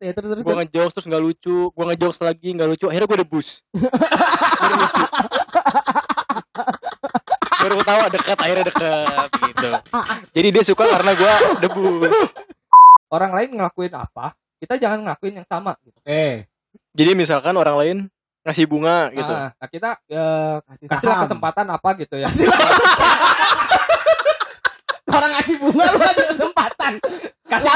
[0.00, 0.42] ya terus terus.
[0.42, 3.48] gue ngejokes terus nggak lucu gue ngejokes lagi nggak lucu akhirnya gue debus
[7.60, 9.68] baru ketawa dekat akhirnya dekat gitu
[10.32, 12.12] jadi dia suka karena gue debus
[13.10, 15.98] Orang lain ngelakuin apa, kita jangan ngelakuin yang sama gitu.
[15.98, 16.46] Oke.
[16.94, 17.96] jadi misalkan orang lain
[18.46, 21.24] ngasih bunga gitu Ah, nah kita eh, Kasih kasihlah saham.
[21.26, 22.30] kesempatan apa gitu ya.
[25.10, 26.92] Orang ngasih bunga lu ada kesempatan.
[27.50, 27.70] Kasih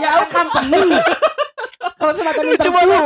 [0.00, 0.82] Ya lu company.
[1.82, 3.02] Kalau kesempatan Lucu interview.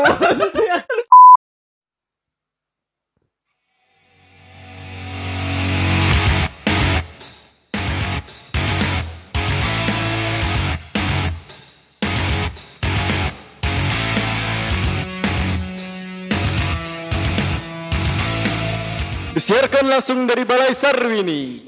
[19.46, 21.62] disiarkan langsung dari Balai Sarwini.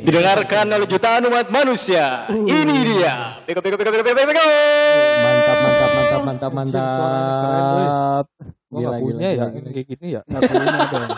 [0.00, 2.24] Didengarkan oleh jutaan umat manusia.
[2.32, 3.44] Ini dia.
[3.44, 4.44] Peko peko peko peko peko peko.
[5.20, 5.81] Mantap mantap
[6.20, 8.24] mantap mantap mantap.
[8.68, 9.68] Nggak gila, punya ya gila, gila.
[9.68, 10.20] kayak gini ya.
[10.24, 11.10] Nggak punya dong.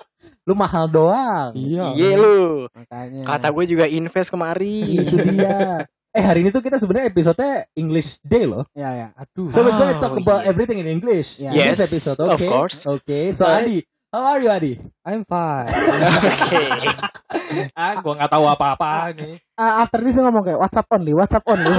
[0.48, 1.50] Lu mahal doang.
[1.52, 1.86] Iya.
[1.94, 3.22] iya lu Makanya.
[3.22, 5.84] kata gue juga invest kemari Itu dia.
[6.10, 8.66] Eh hari ini tuh kita sebenarnya episode English Day loh.
[8.72, 9.08] Ya ya.
[9.14, 9.46] Aduh.
[9.48, 10.50] So we're gonna Oh, talk about iya.
[10.50, 11.38] everything in English.
[11.38, 11.54] Yeah.
[11.54, 12.18] Yes, this episode.
[12.20, 12.50] of Okay.
[12.50, 12.82] course.
[12.82, 13.30] Okay.
[13.30, 13.62] So Sorry.
[13.62, 13.78] Adi,
[14.10, 14.74] how are you Adi?
[15.06, 15.70] I'm fine.
[15.70, 16.58] oke
[17.78, 19.38] ah, gua nggak tahu apa-apa nih.
[19.54, 21.68] Ah, after this ngomong kayak WhatsApp only, WhatsApp only.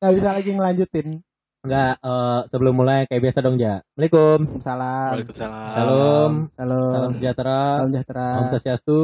[0.00, 1.20] Gak bisa lagi ngelanjutin.
[1.60, 3.84] Enggak, eh, sebelum mulai kayak biasa dong, Ja.
[3.84, 4.38] Assalamualaikum.
[4.64, 5.08] Salam.
[5.12, 6.32] Waalaikumsalam Salam.
[6.56, 6.88] Salam.
[6.88, 7.60] Salam sejahtera.
[7.60, 8.26] Salam sejahtera.
[8.32, 8.98] Om Swastiastu.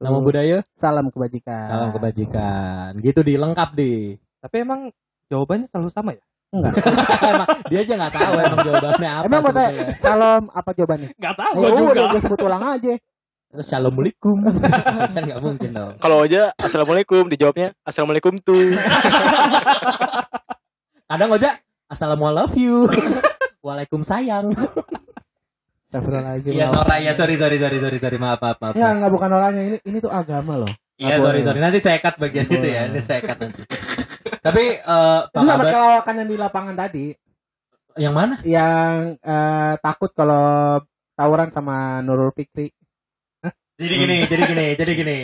[0.00, 0.64] Namo budaya.
[0.72, 1.68] Salam kebajikan.
[1.68, 2.96] Salam kebajikan.
[2.96, 4.16] Gitu di lengkap di.
[4.40, 4.88] Tapi emang
[5.28, 6.24] jawabannya selalu sama ya?
[6.48, 6.80] Enggak.
[7.36, 9.24] emang dia aja nggak tahu emang jawabannya apa.
[9.28, 11.08] Emang mau tanya, salam apa jawabannya?
[11.12, 12.92] Nggak tahu Ya udah gue sebut ulang aja.
[13.48, 14.44] Assalamualaikum.
[15.16, 15.96] kan nggak mungkin dong.
[15.98, 18.76] kalau aja assalamualaikum dijawabnya assalamualaikum tuh
[21.08, 21.56] Kadang aja
[21.88, 22.84] Assalamualaikum.
[23.64, 24.52] Waalaikum sayang.
[25.88, 26.52] Astagfirullahaladzim.
[26.52, 28.76] Iya Nora ya sorry sorry sorry sorry sorry maaf maaf maaf.
[28.76, 30.72] Enggak, enggak bukan orangnya ini ini tuh agama loh.
[31.00, 31.46] Iya Nggak sorry boleh.
[31.48, 32.84] sorry nanti saya cut bagian itu ya.
[32.84, 32.92] Boleh.
[32.92, 33.60] Ini saya cut nanti.
[34.38, 37.04] Tapi eh apa Itu sama kelawakan yang di lapangan tadi
[37.96, 38.34] Yang mana?
[38.44, 40.76] yang eh, takut kalau
[41.16, 42.68] tawuran sama Nurul Fikri.
[43.78, 45.18] Jadi gini, jadi gini, jadi gini.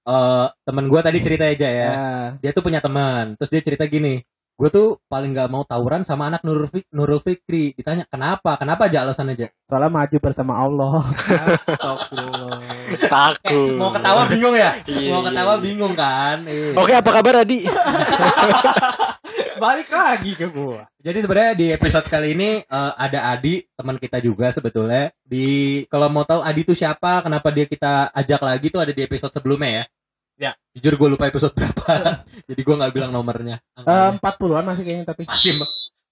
[0.00, 1.90] Eh temen gue tadi cerita aja ya.
[1.94, 2.10] Ya.
[2.42, 4.18] Dia tuh punya teman, terus dia cerita gini.
[4.60, 7.72] Gue tuh paling nggak mau tawuran sama anak Nurul, Fik- Nurul Fikri.
[7.72, 8.60] Ditanya kenapa?
[8.60, 9.48] Kenapa aja alasan aja?
[9.64, 11.00] Soalnya maju bersama Allah.
[11.08, 12.60] Astagfirullah.
[13.06, 14.74] takut Mau ketawa bingung ya?
[14.84, 15.62] Iya, mau iya, ketawa iya.
[15.62, 16.36] bingung kan?
[16.44, 16.74] Iya.
[16.74, 17.58] oke apa kabar Adi
[19.60, 20.88] Balik lagi ke gua.
[20.96, 25.12] Jadi sebenarnya di episode kali ini eh, ada Adi, teman kita juga sebetulnya.
[25.20, 29.04] Di kalau mau tahu Adi itu siapa, kenapa dia kita ajak lagi tuh ada di
[29.04, 29.84] episode sebelumnya ya.
[30.40, 30.52] Ya.
[30.72, 32.24] Jujur gue lupa episode berapa.
[32.48, 33.60] Jadi gue nggak bilang nomornya.
[33.76, 34.16] Eh, Angkanya.
[34.16, 35.22] 40-an masih kayaknya tapi.
[35.28, 35.52] masih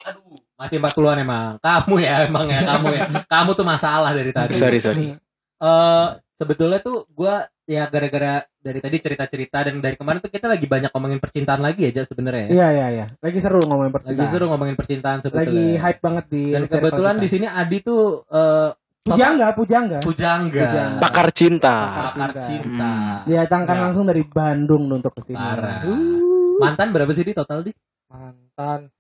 [0.04, 1.52] aduh, masih 40-an emang.
[1.64, 3.02] Kamu ya emang ya, kamu ya.
[3.32, 4.52] Kamu tuh masalah dari tadi.
[4.52, 5.16] sorry sorry
[5.58, 6.06] Eh,
[6.38, 7.34] sebetulnya tuh gue
[7.66, 11.84] ya gara-gara dari tadi cerita-cerita dan dari kemarin tuh kita lagi banyak ngomongin percintaan lagi
[11.84, 12.50] aja sebenarnya ya.
[12.54, 13.06] Iya iya iya.
[13.18, 14.30] Lagi seru ngomongin Lagi percintaan.
[14.30, 15.50] seru ngomongin percintaan sebetulnya.
[15.50, 19.98] Lagi hype banget di Dan kebetulan di sini Adi tuh eh Pujangga, Pujangga.
[20.04, 21.00] pujangga, Pujangga.
[21.00, 21.74] pakar cinta
[22.12, 22.92] pakar cinta.
[23.24, 23.82] Didatangkan Ya.
[23.82, 25.40] langsung dari Bandung untuk ke sini.
[25.40, 27.72] Uh, Mantan berapa sih di total di?
[28.06, 28.92] Mantan.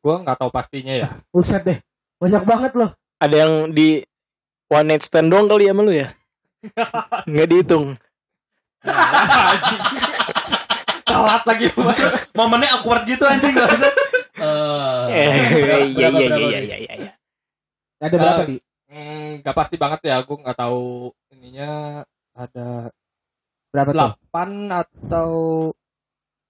[0.00, 1.08] Gua nggak tahu pastinya ya.
[1.28, 1.78] Buset deh.
[2.18, 2.90] Banyak banget loh.
[3.20, 4.00] ada yang di
[4.66, 6.08] one night stand doang kali ya sama lu ya
[7.26, 7.98] nggak dihitung
[11.02, 11.92] Telat lagi gua.
[12.32, 13.92] Momennya awkward gitu anjing gak usah.
[14.42, 15.30] Eh, Eh,
[15.92, 16.44] iya iya iya Di?
[16.48, 17.12] iya iya iya
[18.00, 18.56] Ada berapa Eh, di?
[18.88, 20.16] Hmm, nggak pasti banget ya.
[20.22, 20.82] Gua nggak tahu
[21.30, 22.02] ininya
[22.32, 22.90] ada
[23.70, 23.94] Berapa tuh?
[23.96, 25.30] delapan atau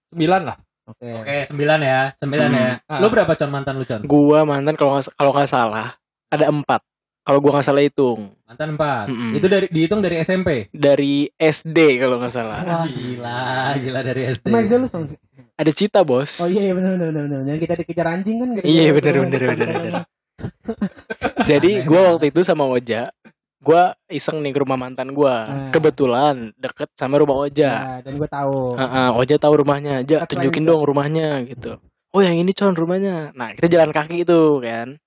[0.09, 0.56] sembilan lah.
[0.83, 1.11] Oke.
[1.15, 2.59] Oke, sembilan ya, sembilan Hmm.
[2.59, 2.71] ya.
[2.89, 2.99] Ah.
[2.99, 4.00] Lu berapa con mantan lu con?
[4.03, 5.89] gua mantan kalau nggak kalau nggak salah
[6.29, 6.81] ada empat
[7.22, 9.06] kalau gua nggak salah hitung Mantan empat.
[9.09, 9.33] Mm-mm.
[9.33, 10.69] Itu dari dihitung dari SMP.
[10.69, 13.41] dari SD kalau nggak salah Wah gila,
[13.78, 14.47] gila dari SD.
[14.47, 15.19] Sama SD lu sih?
[15.53, 17.25] ada cita bos Oh iya iya benar benar benar.
[17.25, 17.41] benar.
[17.49, 18.94] Yang kita dikejar anjing kan Iya, itu.
[18.94, 19.94] bener, bener, bener, bener.
[21.44, 23.11] jadi gua waktu itu sama Oja
[23.58, 25.70] gua iseng nih ke rumah mantan gua Nah.
[25.70, 28.75] kebetulan deket sama rumah Oja Ya, dan gue tahu.
[28.75, 31.79] Heeh, Oja tahu rumahnya aja tunjukin dong rumahnya gitu
[32.11, 34.99] oh yang ini con rumahnya nah kita jalan kaki itu kan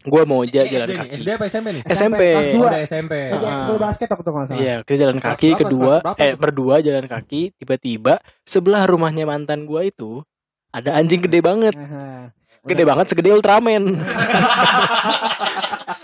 [0.00, 1.82] gua mau Ini jalan SD nih, kaki SD apa SMP nih?
[1.84, 2.22] SMP.
[2.24, 2.68] kelas Oh, dua.
[2.68, 3.12] udah SMP.
[3.28, 3.52] Lagi Ah.
[3.54, 4.58] ekskul basket waktu itu kalau salah.
[4.58, 5.60] Iya, kita jalan kaki berapa?
[5.60, 10.22] kedua, eh berdua jalan kaki, tiba-tiba sebelah rumahnya mantan gua itu
[10.68, 12.30] ada anjing gede banget, Aha.
[12.62, 13.84] gede banget segede Ultraman.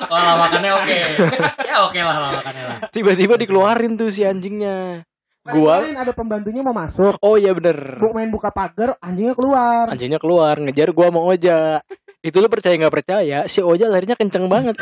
[0.05, 0.99] Oh, lawakannya oke.
[1.69, 2.79] ya oke lah lawakannya lah.
[2.89, 5.03] Tiba-tiba dikeluarin tuh si anjingnya.
[5.45, 7.19] Gua- Kemarin ada pembantunya mau masuk.
[7.19, 7.99] Oh iya bener.
[7.99, 9.91] Bu main buka pagar, anjingnya keluar.
[9.91, 11.83] Anjingnya keluar ngejar gua sama Oja.
[12.25, 13.45] Itu lu percaya nggak percaya?
[13.45, 14.81] Si Oja larinya kenceng banget.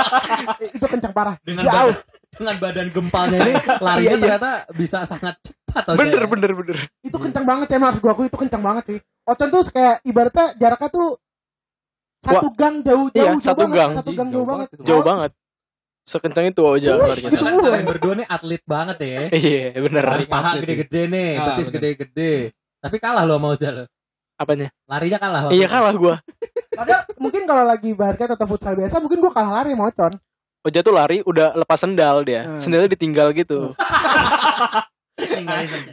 [0.76, 1.36] Itu kencang parah.
[1.40, 1.92] Dengan Jauh.
[1.92, 3.52] badan, dengan badan gempalnya ini
[3.84, 4.16] larinya Iya, iya.
[4.18, 5.98] ternyata bisa sangat cepat Oja.
[5.98, 6.76] bener bener bener.
[7.00, 8.98] Itu kencang banget, saya harus gua akui itu kencang banget sih.
[9.22, 11.08] Ocon tuh kayak ibaratnya jaraknya tuh
[12.18, 13.76] satu gang jauh jauh Iya, jauh satu banget.
[13.76, 13.90] gang.
[13.94, 14.68] satu gang Jauh jauh banget.
[14.80, 15.30] Jauh banget.
[16.00, 17.28] Sekenceng itu Oja Wih, larinya.
[17.28, 17.36] gitu.
[17.38, 19.20] Kalian, kalian berdua nih atlet banget ya.
[19.38, 20.04] Iya bener.
[20.06, 22.32] Paling paha gede-gede nih, Ah, betis gede-gede.
[22.80, 23.84] Tapi kalah lo sama Oja lo.
[24.34, 24.72] Apanya?
[24.88, 25.42] Larinya kalah.
[25.50, 26.16] Iya kalah gua.
[26.80, 30.12] Padahal mungkin kalau lagi basket atau futsal biasa mungkin gua kalah lari sama Ocon.
[30.60, 32.48] Oja tuh lari udah lepas sendal dia.
[32.48, 32.56] Hmm.
[32.56, 33.76] Sendalnya ditinggal gitu.
[33.76, 34.88] Saja.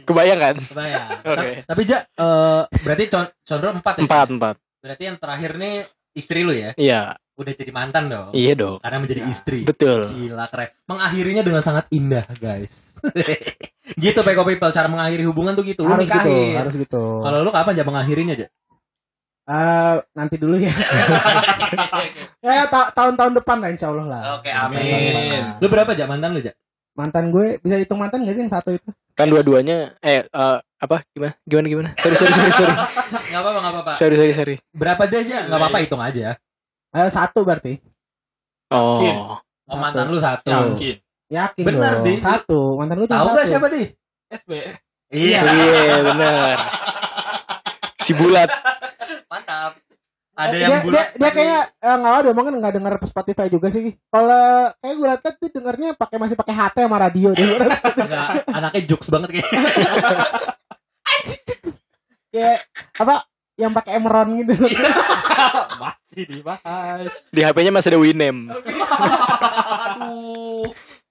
[0.08, 0.56] Kebayang kan?
[0.56, 1.08] Kebayang.
[1.36, 1.50] Oke.
[1.60, 4.02] Ta- Tapi Ja, eh, berarti Con- Condro empat ya?
[4.08, 4.56] Empat empat.
[4.80, 5.74] Berarti yang terakhir nih
[6.16, 6.72] istri lu ya?
[6.80, 7.20] Iya.
[7.38, 8.32] Udah jadi mantan dong.
[8.32, 8.80] Iya dong.
[8.80, 9.62] Karena menjadi istri.
[9.62, 10.08] Betul.
[10.10, 10.72] Gila keren.
[10.88, 12.96] Mengakhirinya dengan sangat indah, guys.
[14.04, 15.86] gitu Peko People cara mengakhiri hubungan tuh gitu.
[15.86, 17.02] Harus gitu, harus gitu.
[17.22, 18.48] Kalau lu kapan aja mengakhirinya aja?
[19.48, 20.68] Eh, nanti dulu ya.
[22.38, 24.22] ya ta- tahun-tahun depan lah insya Allah lah.
[24.36, 25.56] Oke, amin.
[25.56, 26.52] Lu berapa aja mantan lu, Ja?
[26.92, 28.90] Mantan gue bisa hitung mantan gak sih yang satu itu?
[29.14, 31.32] Kan dua-duanya eh eh, apa gimana?
[31.42, 31.90] Gimana gimana?
[31.96, 32.74] Sorry sorry sorry sorry.
[33.30, 33.92] Enggak apa-apa, enggak apa-apa.
[33.96, 34.54] sorry sorry sorry.
[34.70, 35.36] Berapa dia aja?
[35.46, 36.36] Enggak apa-apa hitung aja.
[36.90, 37.80] Eh, satu berarti.
[38.68, 39.00] Oh.
[39.00, 39.78] Oh, Satu.
[39.78, 40.48] mantan lu satu.
[40.50, 40.96] Yakin.
[41.28, 42.04] Yakin Bener, dong.
[42.04, 42.12] Di.
[42.20, 42.58] Satu.
[42.76, 43.36] Mantan cuma Tahu satu.
[43.36, 43.82] gak siapa di?
[44.28, 44.50] SB.
[45.08, 45.40] Iya.
[45.40, 46.56] Iya benar.
[48.08, 48.48] Si bulat.
[49.28, 49.76] Mantap.
[50.32, 51.06] Ada Eh, yang dia, bulat.
[51.12, 53.92] dia, dia kayaknya eh, nggak ada mungkin nggak denger Spotify juga sih.
[54.08, 57.42] Kalau kayak gue liat tuh dengernya pakai masih pakai HT sama radio deh.
[58.00, 59.44] Enggak, anaknya jokes banget kayak.
[62.28, 62.60] kayak
[62.96, 63.14] apa
[63.58, 64.54] yang pakai Emeron gitu.
[65.82, 67.10] Masih dibahas.
[67.28, 68.50] Di HP-nya masih ada Winem.
[68.50, 68.62] aduh.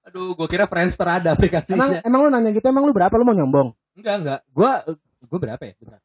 [0.04, 2.00] Aduh, gua kira Friendster ada emang aplikasinya.
[2.02, 3.72] emang lu nanya gitu emang lu berapa lu mau nyombong?
[3.96, 4.40] Enggak, enggak.
[4.52, 4.84] Gua
[5.28, 5.74] gua berapa ya?
[5.76, 6.00] Bentar.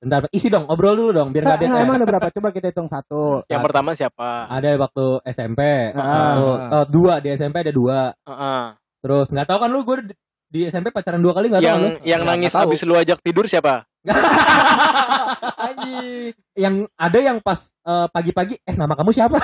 [0.00, 1.84] Bentar, isi dong, obrol dulu dong biar enggak Enggak, ada.
[1.84, 2.26] emang ada berapa?
[2.34, 3.44] Coba kita hitung satu.
[3.46, 4.48] Yang pertama siapa?
[4.48, 5.60] Ada waktu SMP,
[5.92, 6.00] Ah.
[6.00, 8.16] satu, oh, dua di SMP ada dua.
[8.24, 8.62] Heeh.
[8.98, 9.96] Terus nggak tahu kan lu gue
[10.48, 11.88] di, SMP pacaran dua kali nggak tahu Yang lu?
[12.02, 12.70] yang Nggak- nangis nggak tahu.
[12.72, 13.74] abis lu ajak tidur siapa?
[15.60, 16.32] Anjing.
[16.54, 19.36] yang ada yang pas eh, pagi-pagi eh nama kamu siapa?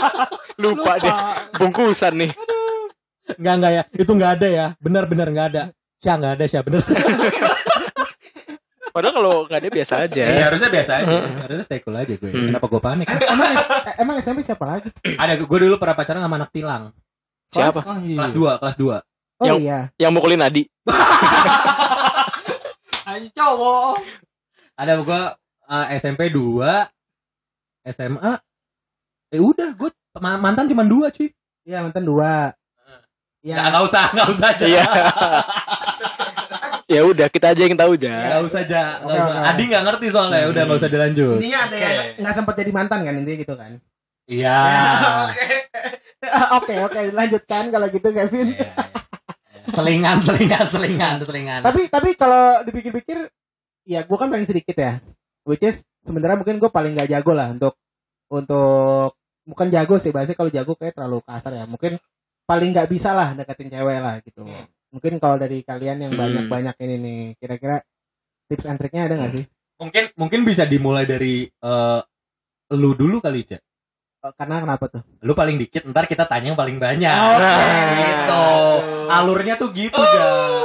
[0.62, 1.16] Lupa, deh.
[1.54, 2.30] Bungkusan nih.
[3.34, 3.82] Enggak enggak ya.
[3.90, 4.66] Itu enggak ada ya.
[4.78, 5.62] Benar-benar enggak ada.
[5.98, 6.82] Syah enggak ada Syah bener.
[8.94, 10.22] Padahal kalau nggak ada biasa aja.
[10.22, 11.18] Ya, harusnya biasa aja.
[11.42, 12.30] harusnya stay cool aja gue.
[12.30, 12.54] Hmm.
[12.54, 13.06] Kenapa gue panik?
[13.10, 13.58] emang eh,
[13.98, 14.86] emang SMP siapa lagi?
[15.18, 16.94] ada gue dulu pernah pacaran sama anak tilang.
[17.50, 17.82] Siapa?
[17.82, 18.22] Oh, iya.
[18.22, 19.42] Kelas 2, kelas 2.
[19.42, 19.78] Oh Yang- iya.
[19.98, 20.62] Yang mukulin Adi.
[23.10, 23.98] Anjing cowok.
[24.78, 25.20] Ada gue
[25.74, 26.62] eh, SMP 2,
[27.90, 28.32] SMA
[29.34, 29.90] eh udah gue
[30.22, 31.34] mantan cuma dua cuy.
[31.66, 32.54] Iya mantan dua.
[33.42, 34.64] Ya, Ya, nggak usah, nggak usah aja.
[34.64, 34.86] Iya.
[36.86, 38.12] ya udah kita aja yang tahu Ya, aja.
[38.28, 38.82] nggak usah aja.
[39.00, 39.32] nggak Oke, usah.
[39.34, 39.48] oke.
[39.48, 41.36] Adi nggak ngerti soalnya, udah nggak usah dilanjut.
[41.36, 41.84] intinya ada Oke.
[41.84, 43.72] yang nggak sempat jadi mantan kan intinya gitu kan.
[44.24, 44.58] Iya.
[46.56, 48.56] Oke oke lanjutkan kalau gitu Kevin.
[48.56, 48.72] Iya, iya.
[49.66, 51.60] Selingan, selingan, selingan, selingan.
[51.60, 53.28] Tapi tapi kalau dipikir-pikir
[53.84, 55.04] ya gue kan paling sedikit ya.
[55.44, 57.76] Which is sebenarnya mungkin gue paling nggak jago lah untuk
[58.28, 59.12] untuk
[59.44, 61.64] bukan jago sih bahasanya kalau jago kayak terlalu kasar ya.
[61.68, 62.00] Mungkin
[62.44, 64.44] paling nggak bisa lah deketin cewek lah gitu.
[64.44, 64.64] Hmm.
[64.94, 66.22] Mungkin kalau dari kalian yang Hmm.
[66.22, 67.82] banyak-banyak ini nih kira-kira
[68.46, 69.44] tips and triknya ada nggak sih?
[69.74, 72.00] mungkin mungkin bisa dimulai dari eh,
[72.72, 73.58] lu dulu kali Cak.
[74.24, 75.02] Eh, Karena kenapa tuh?
[75.20, 77.10] Lu paling dikit, ntar kita tanya yang paling banyak.
[77.10, 77.58] Nah.
[77.98, 78.46] gitu.
[79.10, 80.64] Alurnya tuh gitu, Ja.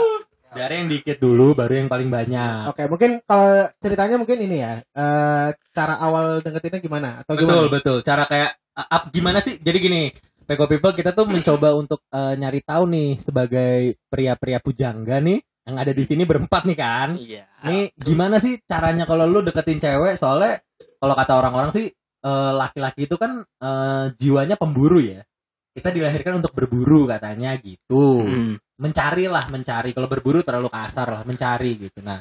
[0.50, 2.74] Dari yang dikit dulu, baru yang paling banyak.
[2.74, 4.82] Oke, mungkin kalau ceritanya mungkin ini ya.
[4.82, 7.70] eh cara awal deketinnya gimana atau betul, gimana?
[7.70, 7.98] betul.
[8.02, 9.58] Cara kayak uh, up gimana sih?
[9.58, 10.02] Jadi gini,
[10.50, 15.38] Peko People kita tuh mencoba untuk eh, nyari tahu nih sebagai pria-pria pujangga nih
[15.70, 17.10] yang ada di sini berempat nih kan.
[17.22, 17.46] Iya.
[17.70, 20.18] Nih gimana sih caranya kalau lu deketin cewek?
[20.18, 20.58] Soalnya
[20.98, 25.22] kalau kata orang-orang sih eh, laki-laki itu kan eh, jiwanya pemburu ya.
[25.70, 28.26] Kita dilahirkan untuk berburu katanya gitu.
[28.26, 28.58] Hmm.
[28.82, 29.94] Mencari lah, mencari.
[29.94, 32.02] Kalau berburu terlalu kasar lah, mencari gitu.
[32.02, 32.18] Nah,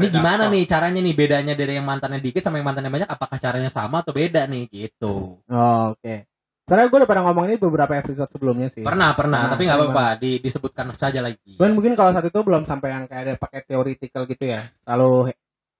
[0.00, 3.10] ini gimana nih caranya nih bedanya dari yang mantannya dikit sama yang mantannya banyak?
[3.12, 5.44] Apakah caranya sama atau beda nih gitu?
[5.44, 6.27] Oh, Oke.
[6.68, 8.84] Soalnya gue udah pernah ngomong ini beberapa episode sebelumnya sih.
[8.84, 11.56] Pernah, pernah, Nah, tapi nggak apa-apa, di, disebutkan saja lagi.
[11.56, 14.68] Cuman mungkin kalau saat itu belum sampai yang kayak ada pakai theoretical gitu ya.
[14.84, 15.24] Kalau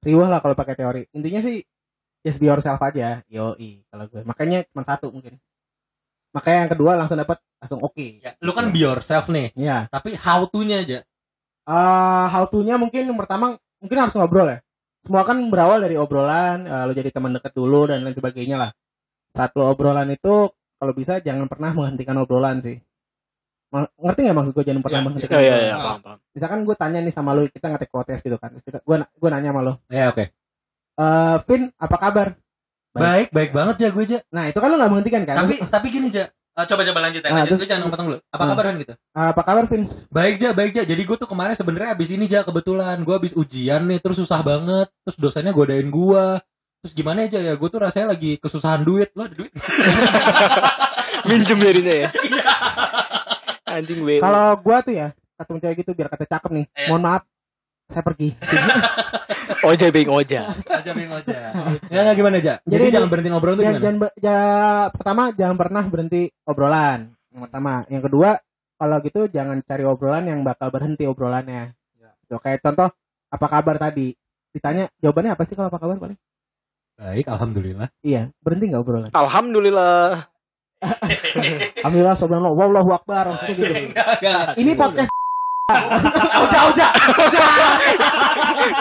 [0.00, 1.02] riwah lah kalau pakai teori.
[1.12, 1.60] Intinya sih
[2.24, 3.20] just be yourself aja.
[3.28, 4.24] Yoi kalau gue.
[4.24, 5.36] Makanya cuma satu mungkin.
[6.32, 8.24] Makanya yang kedua langsung dapat langsung oke.
[8.24, 9.92] Ya, lu kan be yourself nih, Iya.
[9.92, 10.98] tapi how to-nya aja.
[11.68, 14.58] Eh how to-nya mungkin yang pertama mungkin harus ngobrol ya.
[15.04, 18.70] Semua kan berawal dari obrolan, eh, lu jadi teman dekat dulu dan lain sebagainya lah.
[19.36, 22.78] Satu obrolan itu kalau bisa jangan pernah menghentikan obrolan sih.
[23.68, 25.66] Ma- ngerti nggak maksud gue jangan pernah Iya, menghentikan Oh iya obrolan.
[25.66, 26.18] iya paham paham.
[26.32, 29.50] misalkan gue tanya nih sama lu kita ngetek protes gitu kan kita gue gue nanya
[29.50, 30.24] sama lu Ya oke.
[30.96, 32.28] eh Vin apa kabar
[32.90, 34.18] Baik, baik banget ja gue ja.
[34.28, 36.32] nah itu kan lu nggak menghentikan kan Tapi tapi gini ja.
[36.56, 37.54] Eh, coba coba lanjut ya, Ah, lanjut.
[37.54, 38.18] terus- jangan potong dulu.
[38.26, 38.50] Apa Hmm.
[38.50, 38.92] kabar kan gitu?
[38.96, 40.82] Eh, apa kabar Vin Baik ja, baik ja.
[40.82, 44.40] Jadi gue tuh kemarin sebenarnya abis ini ja kebetulan gue abis ujian nih terus susah
[44.40, 44.90] banget.
[45.04, 46.24] Terus dosennya godain gue.
[46.78, 47.52] Terus gimana aja ya?
[47.52, 49.10] Gue tuh rasanya lagi kesusahan duit.
[49.12, 49.50] Lo ada duit?
[51.28, 52.08] Minjem jadinya ya.
[53.68, 54.16] Anjing gue.
[54.18, 56.86] kalau gue tuh ya ketemu cewek gitu biar kata cakep nih Iya.
[56.88, 57.22] mohon maaf
[57.86, 58.32] saya pergi
[59.68, 60.40] Oja bing oja.
[60.64, 61.38] Aja bing aja.
[61.88, 62.56] Ya nggak gimana ja?
[62.58, 63.84] Jadi, Jadi ini- jangan berhenti ngobrol tuh jangan, gimana?
[63.84, 68.30] jangan ber- ja- pertama jangan pernah berhenti obrolan yang pertama yang kedua
[68.74, 72.10] kalau gitu jangan cari obrolan yang bakal berhenti obrolannya Ya.
[72.24, 72.88] Tuh, kayak contoh
[73.28, 74.14] apa kabar tadi
[74.48, 76.18] ditanya jawabannya apa sih kalau apa kabar paling
[76.98, 77.88] Baik, alhamdulillah.
[78.02, 80.26] iya berhenti nggak obrolan Alhamdulillah.
[81.82, 84.44] Alhamdulillah subhanallah wallahu akbar maksudnya gitu Enggak, enggak.
[84.58, 85.10] ini podcast
[85.68, 87.44] Oja, oja, oja.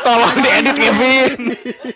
[0.07, 1.31] Tolong diedit Kevin.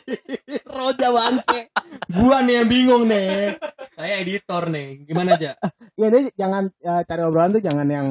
[0.75, 1.72] Roja bangke.
[2.12, 3.56] Gua nih yang bingung nih.
[3.96, 5.08] Saya editor nih.
[5.08, 5.56] Gimana aja?
[5.96, 8.08] ya ini jangan ya, cari obrolan tuh jangan yang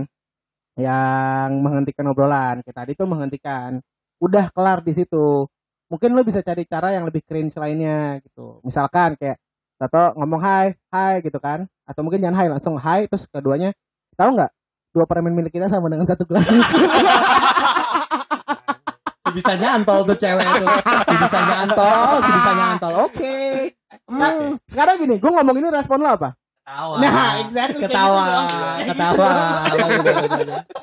[0.81, 3.77] yang menghentikan obrolan kita tadi tuh menghentikan
[4.17, 5.45] udah kelar di situ
[5.91, 9.37] mungkin lo bisa cari cara yang lebih cringe lainnya gitu misalkan kayak
[9.77, 13.75] atau ngomong hai hai gitu kan atau mungkin jangan hai langsung hai terus keduanya
[14.15, 14.51] tahu nggak
[14.91, 16.79] dua permen milik kita sama dengan satu gelas susu
[19.21, 20.67] Sebisanya antol tuh cewek itu.
[21.07, 22.95] Sebisanya antol, sebisanya antol.
[23.07, 23.37] Oke.
[24.11, 24.59] Nah, Hmm.
[24.67, 26.35] sekarang gini gue ngomong ini respon lo apa
[26.67, 26.95] Ketawa.
[26.99, 28.49] Nah, exactly kayak Ketawa, gitu dong.
[28.91, 29.31] ketawa.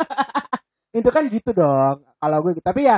[0.98, 2.98] itu kan gitu dong kalau gue tapi ya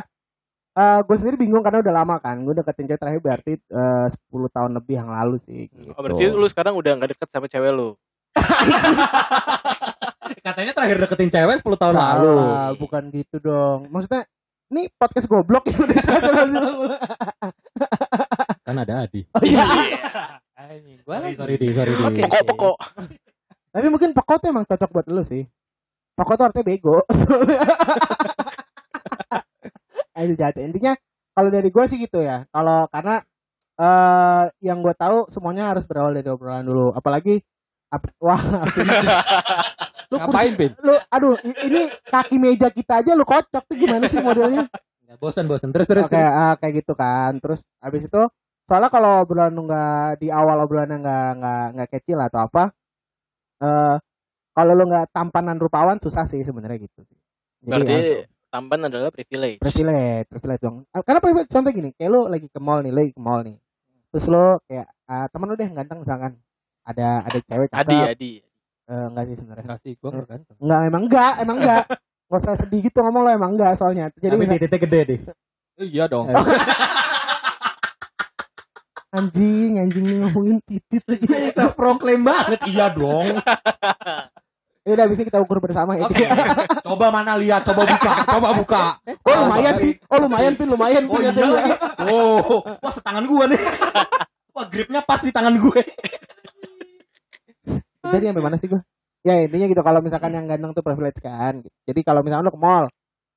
[0.79, 4.55] eh gue sendiri bingung karena udah lama kan gue deketin cewek terakhir berarti eh, 10
[4.55, 5.91] tahun lebih yang lalu sih gitu.
[5.91, 7.99] Oh, berarti lu sekarang udah nggak deket sama cewek lu.
[10.45, 12.35] Katanya terakhir deketin cewek 10 tahun lalu.
[12.39, 14.23] Salah, bukan gitu dong maksudnya
[14.71, 16.95] ini podcast goblok yang udah lu.
[18.69, 19.27] Kan ada Adi.
[19.35, 19.67] oh iya
[21.09, 22.03] Sorry, sorry, di, sorry, di.
[22.05, 22.21] Oke.
[22.29, 22.77] Pokok-pokok.
[23.69, 25.45] tapi mungkin pekot tuh emang cocok buat lu sih
[26.19, 26.99] pekot tuh artinya bego
[30.19, 30.93] Ayo jatuh intinya
[31.31, 33.23] kalau dari gue sih gitu ya kalau karena
[33.79, 37.39] eh yang gue tahu semuanya harus berawal dari obrolan dulu apalagi
[37.87, 38.37] ap- wah
[40.11, 40.71] lu Ngapain, Pin?
[40.83, 44.67] lu aduh ini kaki meja kita aja lu kocok tuh gimana sih modelnya
[45.05, 45.73] Nggak, Bosan, bosan.
[45.73, 46.29] Terus, terus, Oke, terus.
[46.29, 47.33] ah, kayak gitu kan.
[47.41, 48.21] Terus habis itu
[48.69, 52.69] soalnya kalau obrolan lu nggak di awal obrolannya nggak nggak nggak kecil atau apa,
[53.57, 53.95] eh
[54.53, 57.01] kalau lu nggak tampanan rupawan susah sih sebenarnya gitu.
[57.65, 58.09] Jadi Berarti harus
[58.49, 59.61] tampan adalah privilege.
[59.61, 60.77] privilege, privilege dong.
[60.89, 63.55] Ah, Karena privilege contoh gini, kayak lu lagi ke mall nih, lagi ke mall nih.
[64.09, 66.31] Terus lu kayak ah, temen lu deh yang ganteng misalkan
[66.81, 67.85] ada ada cewek cakep.
[67.85, 68.31] Adi, Adi.
[68.89, 69.63] Eh, enggak sih sebenarnya.
[69.63, 70.55] Enggak sih, gua enggak ganteng.
[70.57, 71.83] Enggak, emang enggak, emang enggak.
[72.25, 74.09] Gak usah sedih gitu ngomong lo emang enggak soalnya.
[74.11, 75.19] Jadi Tapi misal- titiknya gede deh.
[75.77, 76.25] Eh, Iya dong.
[76.27, 76.35] Eh.
[79.09, 81.25] anjing, anjing nih ngomongin titit lagi.
[81.49, 82.61] Self proclaim banget.
[82.65, 83.25] Iya dong.
[84.89, 86.09] Ya udah bisa kita ukur bersama ya.
[86.09, 86.25] Oke.
[86.81, 88.83] Coba mana lihat, coba buka, coba buka.
[89.21, 89.93] Oh lumayan sih.
[90.09, 91.71] Oh lumayan pin lumayan Oh pin iya lagi.
[92.09, 93.61] Oh, wah setangan gua nih.
[94.49, 95.81] Wah gripnya pas di tangan gue.
[98.01, 98.81] Jadi sampai mana sih gua?
[99.21, 101.61] Ya intinya gitu kalau misalkan yang ganteng tuh privilege kan.
[101.85, 102.89] Jadi kalau misalkan lu ke mall,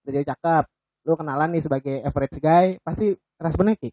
[0.09, 0.65] udah jadi cakep,
[1.05, 3.93] lu kenalan nih sebagai average guy, pasti responnya kayak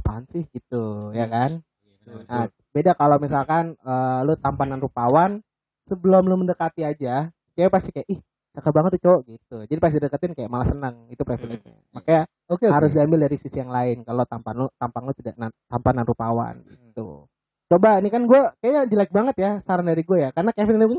[0.00, 1.60] apaan sih gitu, ya kan?
[2.06, 5.44] Nah, beda kalau misalkan eh, lu tampanan rupawan,
[5.86, 8.20] sebelum lu mendekati aja, cewek pasti kayak ih
[8.52, 9.56] cakep banget tuh cowok gitu.
[9.64, 11.62] Jadi pasti deketin kayak malah senang, itu privilege.
[11.92, 15.54] Makanya Oke, harus diambil dari sisi yang lain kalau tampan lu tampang lu tidak na-
[15.66, 17.28] tampanan rupawan gitu.
[17.66, 20.96] Coba ini kan gue kayaknya jelek banget ya saran dari gue ya karena Kevin ini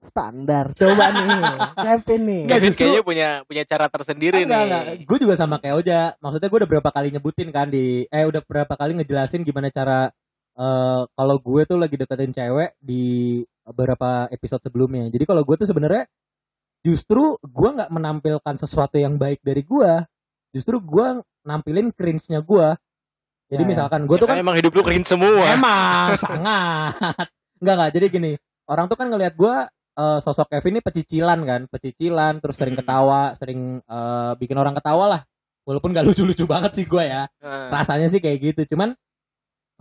[0.00, 0.70] standar.
[0.72, 1.24] Coba nih
[1.88, 2.42] Kevin nih.
[2.46, 4.64] Enggak, Kevin justru- kayaknya punya punya cara tersendiri Enggak, nih.
[4.68, 4.84] enggak.
[5.04, 6.00] Gue juga sama kayak Oja.
[6.18, 10.08] Maksudnya gue udah berapa kali nyebutin kan di eh udah berapa kali ngejelasin gimana cara
[10.54, 15.06] eh kalau gue tuh lagi deketin cewek di beberapa episode sebelumnya.
[15.08, 16.04] Jadi kalau gue tuh sebenarnya
[16.80, 19.92] justru gue nggak menampilkan sesuatu yang baik dari gue.
[20.50, 22.68] Justru gue nampilin cringe-nya gue.
[23.50, 23.70] Jadi Ya, ya.
[23.74, 25.42] misalkan gue Ya tuh kan emang hidup lu keren semua.
[25.50, 26.94] Emang sangat.
[27.58, 27.90] Enggak enggak.
[27.98, 28.32] Jadi gini,
[28.66, 32.82] orang tuh kan ngelihat gua eh, sosok Kevin ini pecicilan kan, pecicilan terus sering Hmm.
[32.86, 35.22] ketawa, sering eh, bikin orang ketawa lah.
[35.68, 37.22] Walaupun gak lucu-lucu banget sih gua ya.
[37.42, 38.74] Nah, Rasanya sih kayak gitu.
[38.74, 38.94] Cuman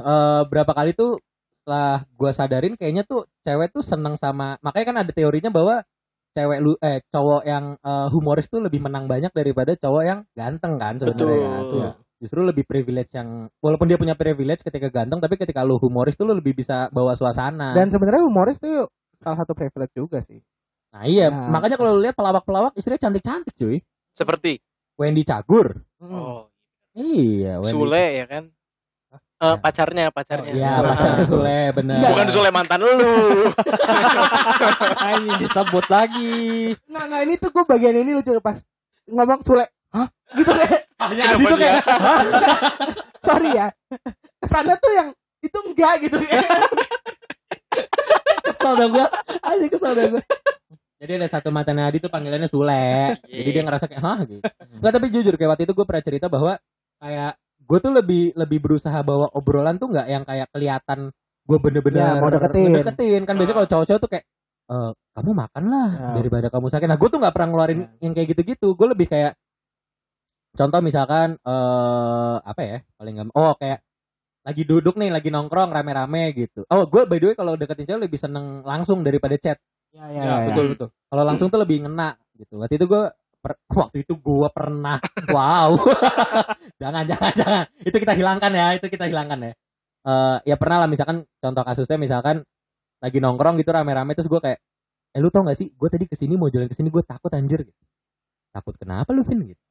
[0.02, 1.22] eh, berapa kali tuh
[1.60, 5.84] setelah gua sadarin kayaknya tuh cewek tuh seneng sama makanya kan ada teorinya bahwa
[6.32, 10.78] cewek lu eh cowok yang eh, humoris tuh lebih menang banyak daripada cowok yang ganteng
[10.78, 11.92] kan sebenarnya ya.
[12.20, 16.28] justru lebih privilege yang walaupun dia punya privilege ketika ganteng tapi ketika lu humoris tuh
[16.30, 18.88] lu lebih bisa bawa suasana Dan sebenarnya humoris tuh
[19.20, 20.40] salah satu privilege juga sih.
[20.90, 21.52] Nah iya, Nah.
[21.54, 23.78] makanya kalau lu lihat pelawak-pelawak istrinya cantik-cantik cuy.
[24.16, 24.58] Seperti
[25.00, 25.86] Wendy Cagur.
[26.02, 26.12] Mm.
[26.12, 26.42] oh,
[26.98, 27.72] Iya, Wendy.
[27.72, 28.44] Sule ya kan?
[29.40, 30.52] Eh, pacarnya, pacarnya.
[30.52, 30.92] Iya, Nah.
[30.92, 31.96] pacarnya Sule, bener.
[32.12, 32.92] Bukan Sule mantan lu.
[35.08, 36.76] Anjing disebut lagi.
[36.92, 38.60] Nah, nah ini tuh gue bagian ini lucu pas
[39.08, 39.64] ngomong Sule.
[39.96, 40.12] Hah?
[40.36, 41.82] Gitu kayak Hanya Adi tuh kayak,
[43.26, 43.72] sorry ya.
[44.44, 46.20] Ke sana tuh yang itu enggak gitu
[48.44, 49.06] kesel dah gue.
[49.40, 50.24] Aja kesel dah gue.
[51.00, 53.16] Jadi ada satu mantan Adi tuh panggilannya Sule.
[53.24, 54.44] Jadi dia ngerasa kayak, hah gitu.
[54.84, 56.60] Enggak, tapi jujur kayak waktu itu gue pernah cerita bahwa
[57.00, 57.40] kayak
[57.70, 61.14] gue tuh lebih lebih berusaha bawa obrolan tuh nggak yang kayak kelihatan
[61.46, 62.70] gue bener-bener Ya, mau deketin.
[62.72, 63.22] ngedeketin.
[63.24, 63.58] kan biasanya Ah.
[63.60, 64.26] kalau cowok-cowok tuh kayak
[64.70, 66.10] "Eh, kamu makan lah Ya.
[66.18, 69.34] daripada kamu sakit nah gue tuh nggak pernah ngeluarin yang kayak gitu-gitu gue lebih kayak
[70.52, 73.80] contoh misalkan eh apa ya paling gampang oh kayak
[74.42, 78.02] lagi duduk nih lagi nongkrong rame-rame gitu oh gue by the way kalau deketin cewek
[78.06, 79.58] lebih seneng langsung daripada chat
[79.90, 80.48] Ya, Ya, ya, ya.
[80.48, 80.90] betul betul.
[81.04, 83.04] kalau langsung tuh lebih ngena gitu waktu itu gue
[83.44, 85.00] per- waktu itu gue pernah
[85.32, 85.76] wow.
[86.82, 87.66] Jangan jangan jangan.
[87.84, 89.54] Itu kita hilangkan ya itu kita hilangkan ya.
[90.08, 92.44] Eh ya pernah lah misalkan contoh kasusnya misalkan
[93.04, 94.60] lagi nongkrong gitu rame-rame terus gue kayak
[95.16, 95.72] eh lu tau gak sih?
[95.76, 97.68] Gue tadi ke sini mau jalan ke sini gue takut anjir.
[97.68, 97.82] Gitu
[98.54, 99.54] takut kenapa lu Vin?
[99.54, 99.64] gitu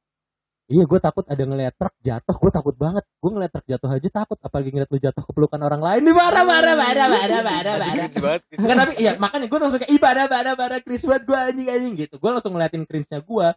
[0.69, 4.09] iya gue takut ada ngeliat truk jatuh gue takut banget gue ngeliat truk jatuh aja
[4.13, 7.75] takut apalagi ngeliat lu jatuh ke pelukan orang lain Nih, marah marah marah marah marah
[7.75, 8.61] marah Cringe gitu.
[8.61, 11.93] Enggak tapi iya makanya gue langsung kayak ibadah ibadah ibadah cringe banget gue anjing anjing
[12.07, 12.15] gitu.
[12.21, 13.47] Gue langsung ngeliatin cringe-nya gue.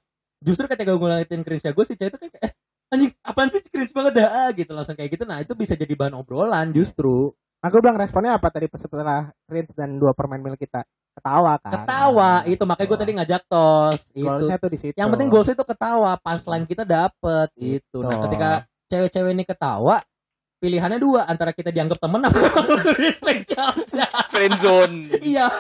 [0.43, 2.53] Justru ketika gue ngeliatin cringe-nya gue si cewek itu kayak eh
[2.93, 5.25] anjing apaan sih cringe banget dah ah, gitu langsung kayak gitu.
[5.29, 7.33] Nah itu bisa jadi bahan obrolan justru.
[7.63, 11.73] Aku bilang responnya apa tadi setelah Prince dan dua permen mil kita ketawa kan.
[11.73, 14.25] Ketawa itu makanya gue tadi ngajak tos itu.
[14.25, 14.97] Goalsnya tuh di situ.
[14.97, 17.99] Yang penting goals itu ketawa, punchline kita dapet itu.
[18.01, 18.25] Nah Gitu.
[18.29, 18.49] ketika
[18.89, 20.01] cewek-cewek ini ketawa
[20.63, 22.39] pilihannya dua antara kita dianggap temen apa
[23.01, 23.51] respect
[24.31, 25.11] Friendzone.
[25.21, 25.51] Iya.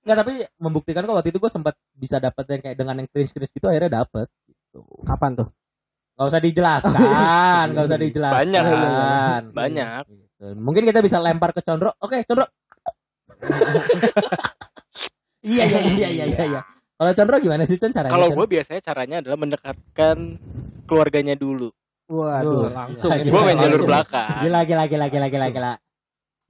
[0.00, 3.32] Enggak tapi membuktikan kok waktu itu gue sempat bisa dapet yang kayak dengan yang cringe
[3.36, 4.82] cringe gitu akhirnya dapet gitu.
[5.04, 5.48] Kapan tuh?
[6.20, 8.44] Gak usah dijelaskan, gak usah dijelaskan.
[8.44, 9.42] Banyak.
[9.56, 10.02] Banyak.
[10.04, 10.44] Gitu.
[10.56, 11.96] Mungkin kita bisa lempar ke Condro.
[11.96, 12.44] Oke, Condro.
[15.44, 16.60] Iya, iya, iya, iya, iya, iya.
[17.00, 18.12] Kalau Condro gimana sih Con caranya?
[18.12, 20.16] Kalau gue biasanya caranya adalah mendekatkan
[20.84, 21.72] keluarganya dulu.
[22.10, 22.68] Waduh.
[22.68, 23.08] Duh, langsung.
[23.08, 24.44] Gue main jalur belakang.
[24.44, 25.72] Gila, gila, gila, gila, gila, gila.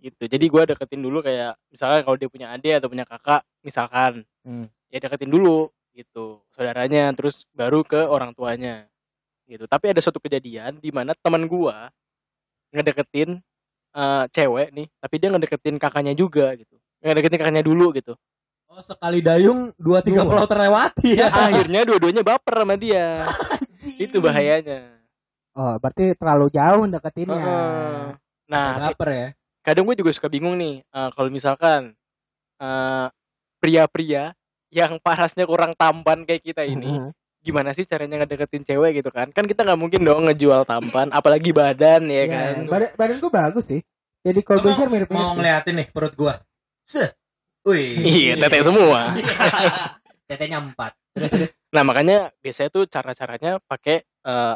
[0.00, 4.24] gitu jadi gue deketin dulu kayak misalkan kalau dia punya adik atau punya kakak misalkan
[4.40, 4.64] Hmm.
[4.88, 8.88] ya deketin dulu gitu saudaranya terus baru ke orang tuanya
[9.44, 11.76] gitu tapi ada suatu kejadian di mana teman gue
[12.72, 13.44] ngedeketin
[13.92, 18.14] eh, cewek nih tapi dia ngedeketin kakaknya juga gitu ngedeketin kakaknya dulu gitu
[18.70, 21.26] Oh, sekali dayung dua tiga pulau terlewati ya.
[21.28, 23.26] akhirnya dua-duanya baper sama dia
[23.98, 24.94] itu bahayanya
[25.50, 27.34] Oh, berarti terlalu jauh deketinnya.
[27.34, 28.02] Heeh.
[28.46, 29.28] nah Baper ya.
[29.60, 31.98] kadang gue juga suka bingung nih eh, kalau misalkan
[32.56, 33.06] eh,
[33.58, 34.32] pria-pria
[34.70, 37.10] yang parasnya kurang tampan kayak kita ini Heeh.
[37.42, 41.50] gimana sih caranya ngedeketin cewek gitu kan kan kita nggak mungkin dong ngejual tampan apalagi
[41.50, 43.80] badan ya Ya, kan badan, badan gue bagus sih.
[44.20, 45.40] Jadi kalau Bashir mirip-mirip Mau sih.
[45.40, 46.38] ngeliatin nih perut gua.
[47.60, 47.92] Wih.
[48.00, 49.12] iya tete semua
[50.30, 50.94] Tetenya empat.
[51.10, 51.50] Terus terus.
[51.68, 54.54] nah makanya biasanya tuh cara-caranya pakai eh,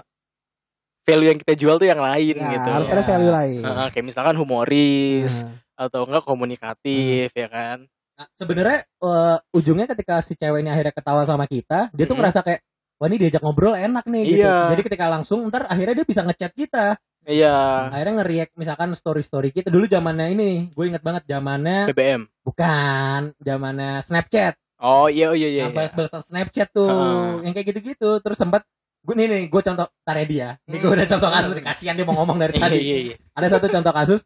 [1.02, 2.92] value yang kita jual tuh yang lain Ya, gitu harus Ya.
[2.92, 3.60] ada value lain.
[3.60, 7.78] Heeh, kayak misalkan humoris Nah, atau enggak komunikatif ya kan
[8.14, 12.20] Nah, sebenarnya eh, ujungnya ketika si cewek ini akhirnya ketawa sama kita, dia tuh Mhm.
[12.22, 12.60] ngerasa kayak
[12.94, 14.46] wah ini diajak ngobrol enak nih gitu.
[14.46, 14.70] Iya.
[14.70, 16.94] Jadi ketika langsung ntar akhirnya dia bisa ngechat kita.
[17.26, 19.68] Iya Akhirnya nge-react misalkan story-story kita.
[19.68, 24.54] Dulu zamannya ini, gue inget banget zamannya BBM bukan zamannya Snapchat.
[24.78, 26.20] oh iya oh, iya iya, Yang iya.
[26.20, 27.48] Snapchat tuh, Heeh.
[27.48, 28.20] yang kayak gitu-gitu.
[28.20, 28.62] Terus sempat
[29.00, 30.48] gue nih nih, gue contoh tar ya dia.
[30.64, 32.78] Ini gue udah contoh kasus kasihan dia mau ngomong dari iya tadi.
[32.80, 34.20] iya iya Ada satu contoh kasus,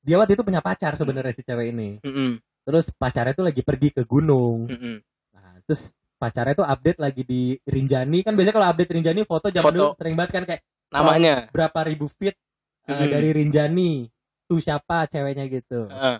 [0.00, 1.88] dia waktu itu punya pacar sebenarnya si cewek ini.
[2.64, 4.68] Terus pacarnya tuh lagi pergi ke gunung.
[5.32, 9.64] Nah, terus pacarnya tuh update lagi di Rinjani kan biasanya kalau update Rinjani foto zaman
[9.68, 9.76] Foto.
[9.76, 10.62] dulu sering banget kan kayak
[10.94, 12.38] namanya berapa ribu feet
[12.86, 14.06] uh, dari Rinjani
[14.46, 15.90] tuh siapa ceweknya gitu.
[15.90, 16.18] Heeh.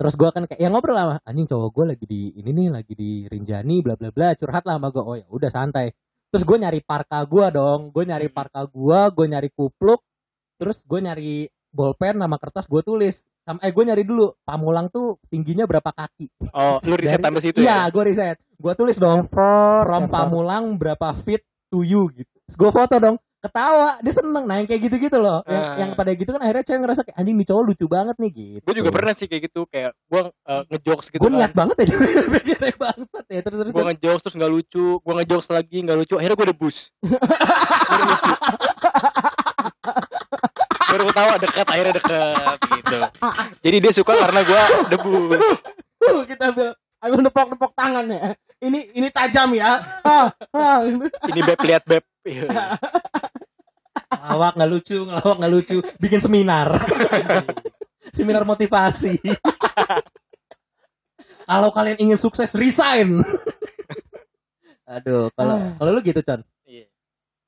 [0.00, 2.94] Terus gua kan kayak ya ngobrol lah anjing cowok gue lagi di ini nih lagi
[2.96, 5.92] di Rinjani bla bla bla curhat lah sama gue oh ya udah santai.
[6.30, 9.98] Terus gue nyari parka gua dong, gue nyari parka gua, gue nyari kupluk,
[10.56, 13.26] terus gue nyari bolpen sama kertas gue tulis.
[13.42, 16.30] Sama eh gue nyari dulu Pamulang tuh tingginya berapa kaki.
[16.54, 18.36] oh lu riset Dari- sampai situ Iya, ya gue riset.
[18.56, 22.30] Gue tulis dong from Pamulang berapa feet to you gitu.
[22.56, 23.16] Gue foto dong.
[23.40, 24.44] Ketawa, dia seneng.
[24.44, 25.40] Nah yang kayak gitu-gitu loh.
[25.48, 25.76] Yang, Ah.
[25.80, 28.64] yang pada gitu kan akhirnya cewek ngerasa kayak anjing nih cowok lucu banget nih gitu.
[28.64, 31.76] gue juga pernah sih kayak gitu kayak gue uh, ngejokes gitu Gue kan niat banget
[31.80, 31.86] ya
[32.36, 33.40] pikirnya bangsat ya.
[33.40, 33.72] Terus terus.
[33.72, 36.76] gue ngejokes terus nggak lucu gue ngejokes lagi nggak lucu akhirnya gue debus
[40.90, 42.98] Baru ketawa dekat akhirnya dekat gitu
[43.60, 45.44] jadi dia suka karena gue debus
[46.00, 48.32] Uh, kita ambil aku nepok-nepok tangan ya.
[48.56, 49.84] Ini ini tajam ya.
[50.00, 51.12] Ah, ah, gitu.
[51.28, 52.00] Ini beb lihat beb.
[52.24, 52.44] Iya.
[54.20, 55.76] Ngelawak nggak lucu, ngelawak nggak lucu.
[55.96, 56.68] Bikin seminar.
[58.16, 59.16] seminar motivasi.
[61.46, 63.22] kalau kalian ingin sukses, resign.
[64.86, 65.72] Aduh, kalau Ah.
[65.78, 66.42] kalau lu gitu, Con.
[66.66, 66.90] Iya.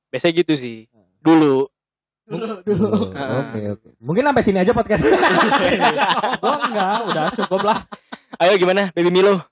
[0.07, 0.87] Biasanya gitu sih.
[1.19, 1.67] Dulu.
[2.23, 3.11] Dulu, dulu.
[3.11, 3.87] Oke, oke.
[3.99, 5.03] Mungkin sampai sini aja podcast.
[6.39, 7.79] Gua enggak, udah cukup lah.
[8.39, 9.43] Ayo gimana, baby Milo?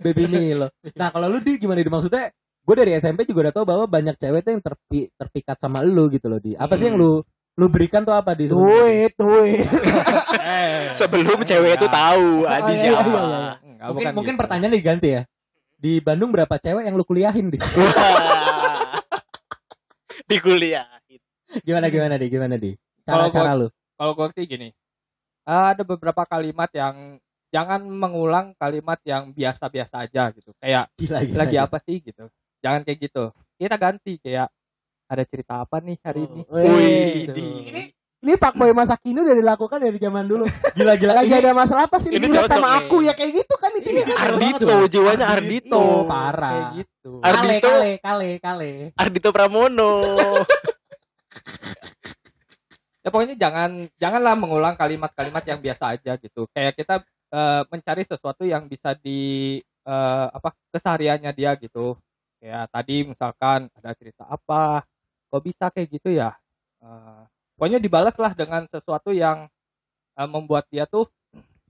[0.00, 0.72] Baby Milo.
[0.96, 2.32] Nah, kalau lu di gimana di maksudnya?
[2.62, 6.06] Gue dari SMP juga udah tau bahwa banyak cewek tuh yang terpi, terpikat sama lu
[6.08, 6.54] gitu loh di.
[6.54, 7.20] Apa sih yang lu
[7.52, 8.46] lu berikan tuh apa di?
[8.46, 9.66] Duit, duit.
[10.98, 13.02] Sebelum cewek itu tahu Adi iya, siapa.
[13.02, 13.18] iya, iya.
[13.66, 14.40] enggak, Mungkin bukan mungkin gitu.
[14.46, 15.22] pertanyaan diganti ya.
[15.76, 17.58] Di Bandung berapa cewek yang lu kuliahin di?
[20.30, 20.86] Di kuliah.
[21.66, 22.26] Gimana gimana di?
[22.30, 22.72] Gimana di?
[23.04, 23.68] Kalau Cara-cara lu.
[23.98, 24.68] kalau gue sih gini
[25.42, 27.18] eh, ada beberapa kalimat yang
[27.50, 31.66] jangan mengulang kalimat yang biasa-biasa aja gitu kayak Gila, gila, lagi gila.
[31.66, 32.24] apa sih gitu
[32.62, 33.24] jangan kayak gitu
[33.58, 34.48] kita ganti kayak
[35.04, 37.32] ada cerita apa nih hari ini Wih, Wih, gitu.
[37.36, 37.46] di.
[37.68, 37.82] Ini
[38.22, 40.46] ini Pak Boy masa kini udah dilakukan dari zaman dulu.
[40.78, 41.12] Gila gila.
[41.18, 42.78] Lagi Ini ada masalah apa sih ini ini cocok sama nih.
[42.86, 43.94] aku ya kayak gitu kan itu ya.
[43.98, 44.14] Iya.
[44.14, 45.82] Ardito, banget jiwanya Ardito.
[46.06, 46.50] parah.
[46.54, 47.66] kayak gitu Ar- Kale Ardito.
[47.66, 48.72] kale kale kale.
[48.94, 49.92] Ardito Pramono.
[53.02, 57.02] ya pokoknya jangan janganlah mengulang kalimat-kalimat yang biasa aja gitu kayak kita
[57.34, 61.98] eh, mencari sesuatu yang bisa di eh, apa kesehariannya dia gitu
[62.42, 64.82] kayak tadi misalkan ada cerita apa
[65.30, 66.34] kok bisa kayak gitu ya
[66.82, 67.22] Eh,
[67.54, 69.46] pokoknya dibalas lah dengan sesuatu yang
[70.18, 71.06] eh, membuat dia tuh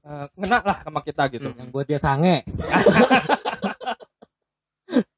[0.00, 2.40] eh, ngena lah sama kita gitu Yang buat dia sange.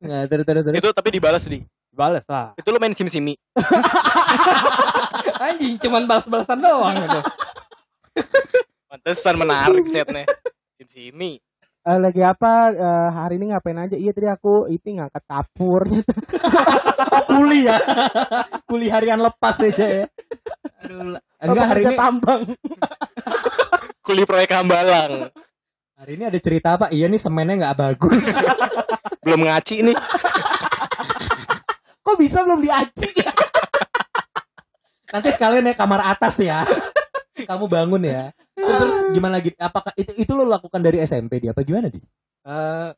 [0.02, 0.78] Nggak terus terus terus.
[0.78, 1.58] itu tapi dibalas di.
[1.94, 3.38] dibalas lah Itu lu main sim-simi.
[5.46, 7.20] anjing cuman balas-balasan doang gitu
[8.90, 10.26] Pantesan menarik chatnya.
[10.78, 11.38] Sim-simi.
[11.84, 13.92] Eh, lagi apa eh, hari ini ngapain aja?
[13.92, 15.84] Iya tadi aku itu ngangkat kapur.
[17.14, 17.78] Oh, kuliah.
[18.66, 20.06] kuliah harian lepas aja ya.
[20.82, 21.14] Aduh.
[21.38, 22.42] Enggak hari ini tambang.
[24.06, 25.30] Kuli proyek Hambalang.
[25.94, 26.90] hari ini ada cerita apa?
[26.90, 28.34] Iya nih semennya nggak bagus.
[29.24, 29.96] Belum ngaci nih.
[32.02, 33.08] Kok bisa belum diaci?
[35.14, 36.66] Nanti sekalian ya kamar atas ya.
[37.46, 38.34] Kamu bangun ya.
[38.64, 39.50] Terus, terus gimana lagi?
[39.60, 42.00] Apakah itu itu lo lakukan dari SMP dia apa gimana di?
[42.44, 42.90] eh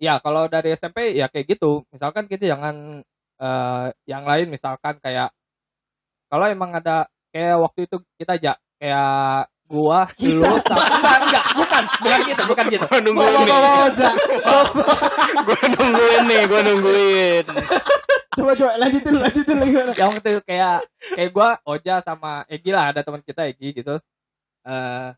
[0.00, 3.04] ya kalau dari SMP ya kayak gitu misalkan kita jangan
[3.36, 5.28] eh yang lain misalkan kayak
[6.32, 11.82] kalau emang ada kayak waktu itu kita aja kayak gua lu sama enggak enggak bukan
[12.00, 13.58] bukan gitu bukan gitu Gua nungguin nih.
[13.86, 14.14] Ojak.
[15.46, 17.44] Gua nungguin nih, gua nungguin.
[18.30, 20.76] coba coba lanjutin lanjutin lagi yang waktu itu kayak
[21.12, 24.00] kayak gua Oja sama Egi lah ada teman kita Egi gitu
[24.66, 25.08] eh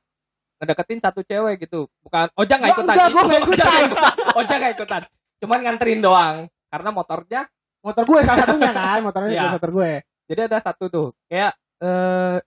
[0.62, 3.66] ngedeketin satu cewek gitu bukan Oja nggak ikutan enggak, gua nggak Oja ikutan.
[3.66, 5.02] nggak ikutan Oja nggak ikutan
[5.42, 6.37] cuman nganterin doang
[6.70, 7.42] karena motornya
[7.83, 9.42] Motor gue salah satunya kan, motornya Iya.
[9.42, 9.92] juga motor gue.
[10.31, 11.50] Jadi ada satu tuh kayak
[11.83, 12.38] eh,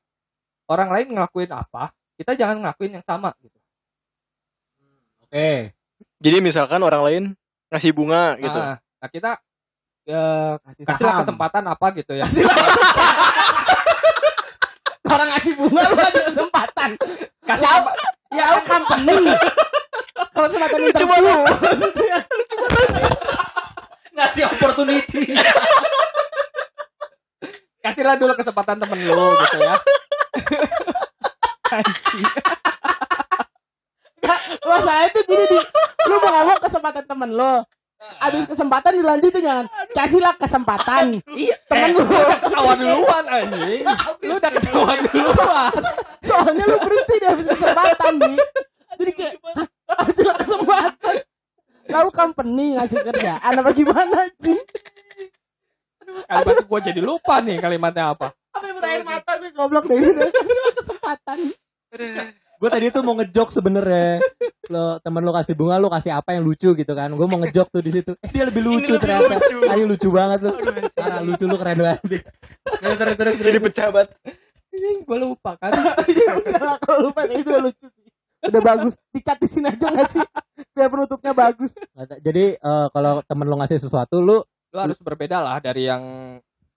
[0.71, 3.59] orang lain ngelakuin apa, kita jangan ngelakuin yang sama gitu.
[5.27, 5.75] Oke.
[6.23, 7.23] Jadi misalkan orang lain
[7.67, 8.55] ngasih bunga gitu.
[8.55, 9.31] Nah, nah, kita
[10.07, 12.23] Kasih kasihlah kesempatan apa gitu ya.
[15.15, 16.89] Orang ngasih bunga lu aja kesempatan.
[17.47, 17.91] Kasih Ya, apa?
[18.35, 19.15] ya lu company.
[20.35, 21.35] Kalau kesempatan interview.
[21.47, 22.17] Maksudnya.
[24.15, 25.23] Ngasih opportunity.
[27.79, 29.75] Kasihlah dulu kesempatan temen lu gitu ya.
[31.71, 32.23] Anjing.
[34.65, 35.59] Masalahnya tuh gini di
[36.07, 37.63] lu mau ngomong kesempatan temen lo.
[38.25, 39.65] Abis kesempatan dilanjutin jangan.
[39.91, 41.05] Kasihlah kesempatan.
[41.31, 42.03] Iya, Temen eh, lu.
[42.05, 43.81] ketawa duluan anjing.
[44.27, 45.71] Lu udah ketawa duluan.
[46.25, 48.37] Soalnya lu berhenti di habis kesempatan nih.
[48.95, 49.67] Jadi kayak "Hah,
[50.07, 51.15] kasihlah kesempatan.
[51.85, 54.57] Lalu company ngasih kerjaan apa gimana sih?
[56.25, 58.33] Kalimat gue jadi lupa nih kalimatnya apa.
[58.55, 59.99] Apa yang berair mata gue goblok deh
[60.31, 61.37] kasihlah kesempatan.
[62.55, 64.23] Gue tadi tuh mau ngejok sebenernya
[64.71, 67.67] lo temen lo kasih bunga lo kasih apa yang lucu gitu kan gue mau ngejok
[67.69, 69.57] tuh di situ eh dia lebih lucu lebih ternyata lucu.
[69.69, 70.51] ayo lucu banget lo
[70.95, 74.07] parah lucu lu keren banget terus terus terus terus Jadi pejabat.
[74.75, 75.71] Anjing, gue lupa kan.
[76.19, 78.07] Ya udah lah, kalau lupa kayak itu udah lucu sih.
[78.45, 78.93] Udah bagus.
[79.09, 80.23] Dikat di sini aja gak sih?
[80.75, 81.71] Biar penutupnya bagus.
[82.19, 84.43] jadi eh, kalau temen lo ngasih sesuatu lu
[84.75, 86.03] Lu harus berbeda lah dari yang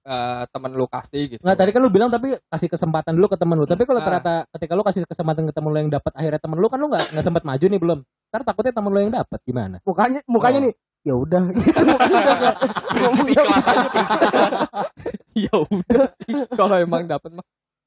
[0.09, 1.41] eh, temen lu kasih gitu.
[1.45, 4.07] nggak tadi kan lu bilang tapi kasih kesempatan dulu ke temen lu tapi kalau Ah.
[4.09, 6.89] ternyata ketika lu kasih kesempatan ke temen lu yang dapat akhirnya temen lu kan lu
[6.89, 10.59] nggak nggak sempat maju nih belum ntar takutnya temen lu yang dapat gimana Mukanya mukanya
[10.59, 10.65] Oh.
[10.65, 10.75] nih.
[11.07, 11.43] Ya udah.
[13.33, 14.57] Ikhlas aja, ikhlas.
[15.47, 17.47] ya udah sih kalau emang dapat mah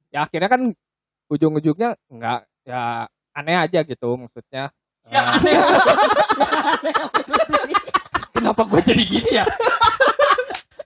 [0.10, 0.62] ya akhirnya kan
[1.28, 4.72] ujung-ujungnya enggak ya aneh aja gitu maksudnya
[5.08, 5.56] Yang aneh.
[8.32, 9.46] Kenapa gue jadi gini ya?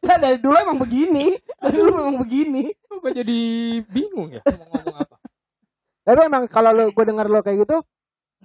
[0.06, 1.34] Nah, dari dulu emang begini.
[1.58, 2.70] Dari dulu emang begini.
[3.06, 3.40] gue jadi
[3.86, 5.16] bingung ya mau ngomong apa.
[6.06, 7.78] Tapi emang kalau lu gue dengar lo kayak gitu,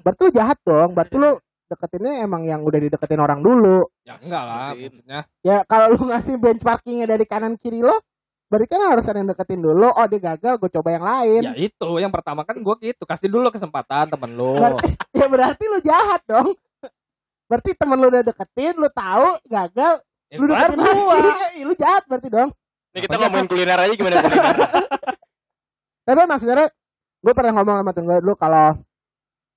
[0.05, 0.93] berarti lu jahat dong.
[0.93, 3.89] Berarti lu deketinnya emang yang udah dideketin orang dulu.
[4.05, 5.21] Ya enggak lah, maksudnya.
[5.41, 7.97] Ya kalau lu ngasih benchmarkingnya dari kanan kiri lo,
[8.53, 9.89] berarti kan harus ada yang deketin dulu.
[9.89, 11.43] Oh dia gagal, gue coba yang lain.
[11.49, 14.61] Ya itu, yang pertama kan gue gitu, kasih dulu kesempatan temen lu.
[14.61, 16.53] Berarti, ya berarti lu jahat dong.
[17.49, 21.15] Berarti temen lu udah deketin, lu tahu gagal, Ya, lu deketin baru gua.
[21.17, 21.31] lagi.
[21.59, 22.51] Ih, lu jahat berarti dong.
[22.91, 24.57] Ini kita ngomongin kuliner aja gimana kuliner.
[26.07, 26.69] Tapi emang sebenarnya
[27.21, 28.67] gue pernah ngomong sama temen gue dulu kalau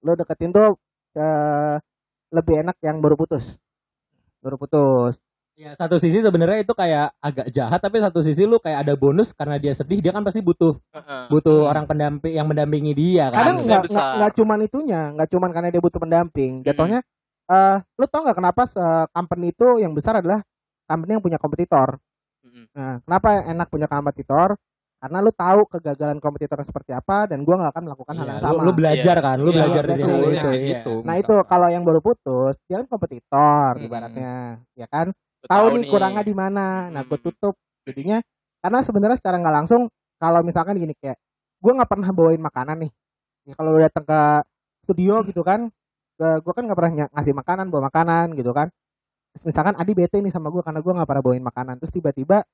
[0.04, 0.76] lu deketin tuh
[1.14, 1.76] eh,
[2.30, 3.58] lebih enak yang baru putus.
[4.38, 5.18] Baru putus.
[5.54, 9.30] Ya satu sisi sebenarnya itu kayak agak jahat tapi satu sisi lu kayak ada bonus
[9.32, 11.30] karena dia sedih dia kan pasti butuh Heeh.
[11.30, 11.70] butuh Hmm.
[11.70, 13.54] orang pendamping yang mendampingi dia kan.
[13.54, 16.66] Kadang nggak cuman itunya, nggak cuman karena dia butuh pendamping.
[16.66, 17.06] Jatuhnya,
[17.46, 18.82] eh lu tau nggak kenapa se-
[19.14, 20.42] company itu yang besar adalah
[20.86, 21.98] company yang punya kompetitor.
[22.44, 22.66] Mm-mm.
[22.76, 24.56] Nah, kenapa enak punya kompetitor?
[25.04, 28.40] Karena lu tahu kegagalan kompetitor seperti apa dan gua nggak akan melakukan hal Iya, yang
[28.40, 28.62] lu, sama.
[28.64, 30.32] lu belajar kan, lu Iya, belajar dari hal Iya, itu.
[30.32, 30.70] kayak iya.
[30.80, 30.94] gitu.
[31.04, 33.88] Nah itu kalau yang baru putus dia kan kompetitor Mm-mm.
[33.92, 34.36] ibaratnya,
[34.80, 35.12] ya kan?
[35.12, 36.88] Lu Tahu nih kurangnya di mana.
[36.88, 37.28] Nah gue Hmm.
[37.28, 37.56] tutup.
[37.84, 38.24] Jadinya
[38.64, 39.82] karena sebenarnya secara nggak langsung
[40.16, 41.20] kalau misalkan gini kayak
[41.60, 42.92] gue nggak pernah bawain makanan nih.
[43.44, 44.20] Ya, kalau lu datang ke
[44.88, 45.68] studio gitu kan,
[46.16, 48.72] gue kan nggak pernah ngasih makanan bawa makanan gitu kan.
[49.42, 51.82] Misalkan Adi bete nih sama gue karena gue nggak pernah bawain makanan.
[51.82, 52.46] Terus tiba-tiba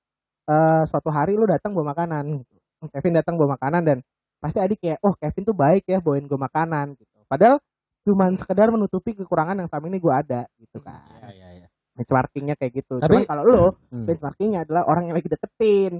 [0.47, 2.23] eh, suatu hari lu datang bawa makanan.
[2.39, 2.55] Gitu.
[2.95, 3.97] Kevin datang bawa makanan dan
[4.39, 7.19] pasti Adi kayak, oh Kevin tuh baik ya bawain gue makanan gitu.
[7.27, 7.59] Padahal
[8.07, 11.03] cuman sekedar menutupi kekurangan yang selama ini gue ada gitu kan.
[11.27, 11.67] Iya, iya, iya.
[11.99, 13.03] Benchmarkingnya kayak gitu.
[13.03, 14.07] Tapi- kalau lu Hmm.
[14.07, 15.99] benchmarkingnya adalah orang yang lagi deketin.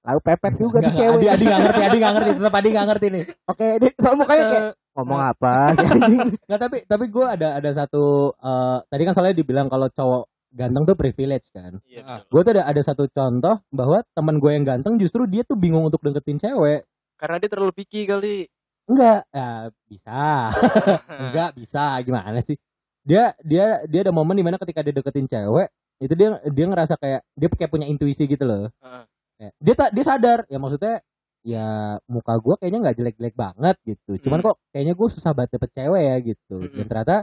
[0.00, 1.20] Lalu pepet juga tuh cewek.
[1.20, 3.24] Adi, Adi gak ngerti, Adi gak ngerti, tetap Adi gak ngerti nih.
[3.44, 4.64] Oke, dia soal mukanya kayak
[5.00, 6.20] ngomong apa sih anjing.
[6.48, 10.82] Nggak, tapi tapi gue ada ada satu eh, tadi kan soalnya dibilang kalau cowok ganteng
[10.82, 11.78] tuh privilege kan.
[11.86, 12.18] Iya, Ah.
[12.20, 12.30] betul.
[12.30, 15.86] Gue tuh ada ada satu contoh bahwa teman gue yang ganteng justru dia tuh bingung
[15.86, 16.84] untuk deketin cewek.
[17.14, 18.48] Karena dia terlalu picky kali.
[18.90, 19.50] Enggak, ya
[19.86, 20.50] bisa.
[21.30, 22.58] Enggak bisa gimana sih?
[23.00, 26.96] Dia dia dia ada momen di mana ketika dia deketin cewek itu dia dia ngerasa
[26.96, 28.66] kayak dia kayak punya intuisi gitu loh.
[28.82, 29.04] Heeh.
[29.38, 31.00] Kayak, dia tak dia sadar ya maksudnya
[31.40, 31.66] ya
[32.04, 34.12] muka gue kayaknya nggak jelek-jelek banget gitu.
[34.28, 34.46] Cuman Hmm.
[34.52, 36.56] kok kayaknya gue susah banget dapet cewek ya gitu.
[36.60, 36.88] Dan Mm-mm.
[36.88, 37.16] ternyata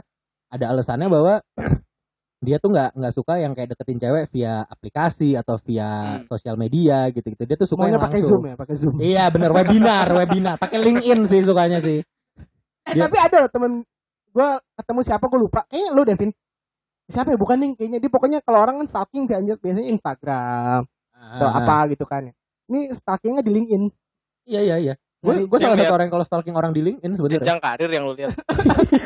[0.48, 1.34] ada alasannya bahwa
[2.38, 6.26] dia tuh nggak nggak suka yang kayak deketin cewek via aplikasi atau via Hmm.
[6.26, 7.42] sosial media gitu-gitu.
[7.42, 8.20] Dia tuh suka Maunya yang pakai.
[8.22, 8.94] Zoom ya, pakai Zoom.
[8.98, 10.54] Iya bener webinar, webinar.
[10.56, 11.98] Pakai LinkedIn sih sukanya sih.
[12.84, 13.72] Eh, Dia- tapi ada loh temen
[14.28, 15.66] gue ketemu siapa gue lupa.
[15.66, 16.30] Kayaknya lu Devin.
[17.08, 17.38] Siapa ya?
[17.40, 20.80] Bukan nih kayaknya dia pokoknya kalau orang kan stalking biasanya biasanya Instagram
[21.12, 21.58] atau Ah.
[21.58, 22.28] apa gitu kan.
[22.68, 23.84] Ini stalkingnya di LinkedIn.
[24.48, 24.94] Iya iya iya.
[25.18, 27.42] Gue gue salah satu orang yang kalau stalking orang di LinkedIn sebenarnya.
[27.42, 28.32] Jenjang karir yang lu lihat.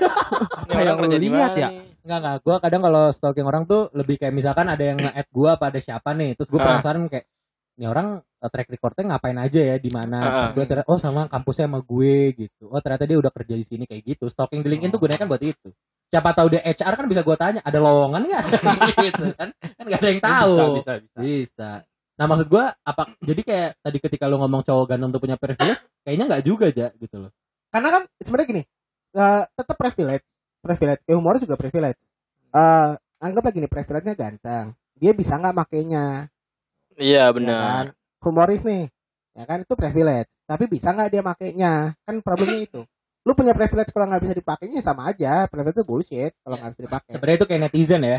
[0.73, 1.69] Orang lu lihat ya?
[2.05, 2.37] Enggak enggak.
[2.45, 5.81] Gue kadang kalau stalking orang tuh lebih kayak misalkan ada yang nge-add gue apa ada
[5.81, 6.67] siapa nih, terus gue Ah.
[6.77, 7.27] penasaran kayak
[7.81, 10.19] ini orang eh, track recordnya ngapain aja ya di mana?
[10.21, 10.31] Ah.
[10.45, 12.65] Terus gue ternyata oh sama kampusnya sama gue gitu.
[12.69, 14.25] Oh ternyata dia udah kerja di sini kayak gitu.
[14.29, 15.69] Stalking di LinkedIn tuh gunakan buat itu.
[16.13, 18.43] Siapa tahu dia HR kan bisa gue tanya ada lowongan nggak
[19.09, 19.49] gitu kan?
[19.57, 20.53] Kan gak ada yang tahu.
[20.53, 21.19] Bisa, bisa, bisa.
[21.25, 21.71] Bisa.
[22.19, 23.03] Nah maksud gue apa?
[23.21, 26.87] Jadi kayak tadi ketika lo ngomong cowok ganteng tuh punya privilege, kayaknya nggak juga aja
[26.97, 27.31] gitu loh.
[27.73, 28.63] Karena kan sebenarnya gini,
[29.17, 30.25] eh, tetap privilege,
[30.61, 31.01] privilege.
[31.09, 31.99] Kayak humoris juga privilege.
[32.53, 34.77] Eh, anggaplah gini, privilege-nya ganteng.
[34.95, 36.29] Dia bisa nggak makainya?
[37.01, 37.59] Iya ya benar.
[37.59, 37.87] kan?
[38.23, 38.87] Humoris nih,
[39.35, 40.31] ya kan itu privilege.
[40.45, 41.97] Tapi bisa nggak dia makainya?
[42.05, 42.81] Kan problemnya itu.
[43.23, 45.49] Lu punya privilege kalau nggak bisa dipakainya sama aja.
[45.49, 46.61] Privilege itu bullshit kalau Ya.
[46.61, 47.11] nggak bisa dipakai.
[47.17, 48.19] Sebenarnya itu kayak netizen ya.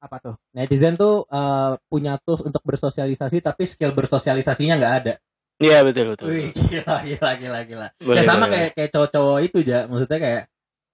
[0.00, 0.34] Apa tuh?
[0.56, 5.14] Netizen tuh eh, punya tools untuk bersosialisasi tapi skill bersosialisasinya nggak ada.
[5.60, 6.32] Iya betul betul.
[6.32, 7.86] Wih, gila, gila, gila, gila.
[8.00, 8.52] Boleh, ya sama boleh.
[8.56, 10.42] kayak kayak cowok-cowok itu aja, maksudnya kayak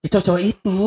[0.03, 0.79] "Ih, cowok-cowok itu.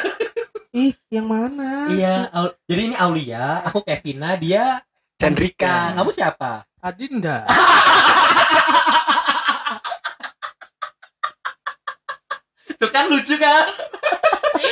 [0.88, 1.92] Ih, yang mana?
[1.92, 2.32] Iya,
[2.64, 4.80] jadi ini Aulia, aku Kevina, dia
[5.20, 5.92] Chandrika.
[5.92, 6.64] Kamu siapa?
[6.80, 7.44] Adinda.
[12.80, 13.68] Tuh kan lucu kan?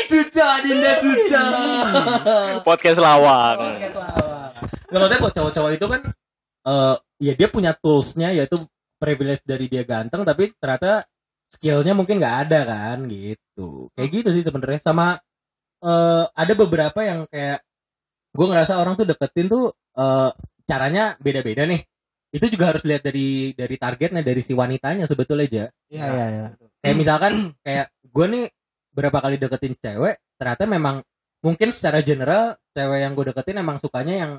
[0.00, 1.44] Ih, cucu, Adinda cucu.
[2.64, 3.56] Podcast lawang.
[3.76, 4.50] Podcast lawak.
[4.88, 6.00] Nggak, maksudnya buat cowok-cowok itu kan
[6.60, 8.56] eh ya dia punya toolsnya yaitu
[8.96, 11.04] privilege dari dia ganteng tapi ternyata
[11.48, 15.16] skillnya mungkin nggak ada kan gitu kayak gitu sih sebenarnya sama
[15.80, 17.64] eh ada beberapa yang kayak
[18.32, 20.30] gue ngerasa orang tuh deketin tuh eh
[20.68, 21.80] caranya beda-beda nih
[22.30, 26.46] itu juga harus lihat dari dari targetnya dari si wanitanya sebetulnya aja Iya, iya, iya.
[26.84, 27.32] kayak misalkan
[27.64, 28.44] kayak gue nih
[29.00, 31.00] berapa kali deketin cewek ternyata memang
[31.40, 34.32] mungkin secara general cewek yang gue deketin emang sukanya yang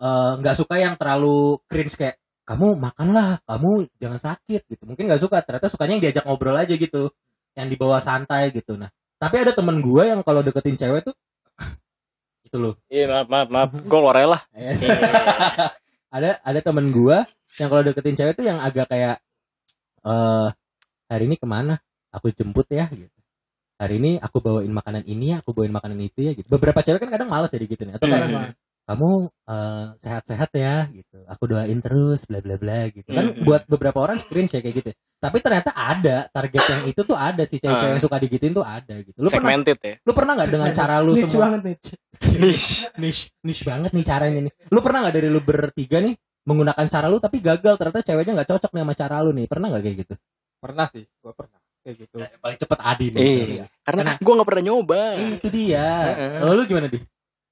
[0.00, 5.20] eh, nggak suka yang terlalu cringe kayak kamu makanlah kamu jangan sakit gitu mungkin nggak
[5.20, 7.10] suka ternyata sukanya yang diajak ngobrol aja gitu
[7.58, 11.16] yang dibawa santai gitu nah Tapi ada temen gue yang kalau deketin cewek tuh
[12.46, 12.76] itu loh.
[12.92, 13.70] Iya maaf maaf maaf.
[13.90, 14.42] Gue aja lah.
[14.52, 14.76] Eh,
[16.16, 17.16] ada ada temen gue
[17.56, 19.16] yang kalau deketin cewek tuh yang agak kayak
[20.04, 20.48] eh
[21.08, 21.80] hari ini ke mana?
[22.12, 23.15] Aku jemput ya gitu.
[23.76, 26.48] Hari ini aku bawain makanan ini ya, aku bawain makanan itu ya gitu.
[26.48, 27.94] Beberapa cewek kan kadang males ya gitu nih.
[28.00, 28.52] Atau kayak Hmm.
[28.86, 29.10] kamu
[29.46, 31.18] eh, sehat-sehat ya gitu.
[31.26, 33.04] Aku doain terus bla bla bla gitu.
[33.04, 33.44] Kan Hmm.
[33.44, 34.90] buat beberapa orang screen kayak gitu.
[35.16, 38.96] Tapi ternyata ada target yang itu tuh ada sih cewek-cewek yang suka digituin tuh ada
[39.00, 39.16] gitu.
[39.20, 39.94] Lu pernah Segmented ya.
[40.00, 41.94] lu pernah nggak dengan cara lu Niche semua banget niche.
[42.36, 42.76] Niche.
[42.96, 44.52] niche niche banget nih caranya nih.
[44.72, 46.14] Lu pernah nggak dari lu bertiga nih
[46.46, 49.44] menggunakan cara lu tapi gagal ternyata ceweknya nggak cocok nih sama cara lu nih.
[49.50, 50.14] Pernah nggak kayak gitu?
[50.56, 52.16] Pernah sih, gua pernah kayak gitu.
[52.18, 53.22] Yang paling cepet Adi nih.
[53.22, 53.64] Iya.
[53.86, 55.00] Karena Karena- gue nggak pernah nyoba.
[55.14, 55.86] Eh, itu dia.
[56.10, 56.32] Heeh.
[56.42, 56.98] Kalau lu gimana di?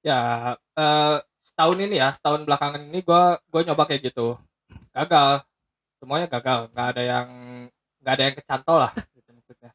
[0.03, 0.19] Ya,
[0.59, 4.35] eh, setahun ini ya, setahun belakangan ini gua gua nyoba kayak gitu.
[4.91, 5.47] Gagal.
[6.03, 6.67] Semuanya gagal.
[6.75, 7.27] Nggak ada yang
[8.03, 9.71] nggak ada yang kecantol lah gitu maksudnya.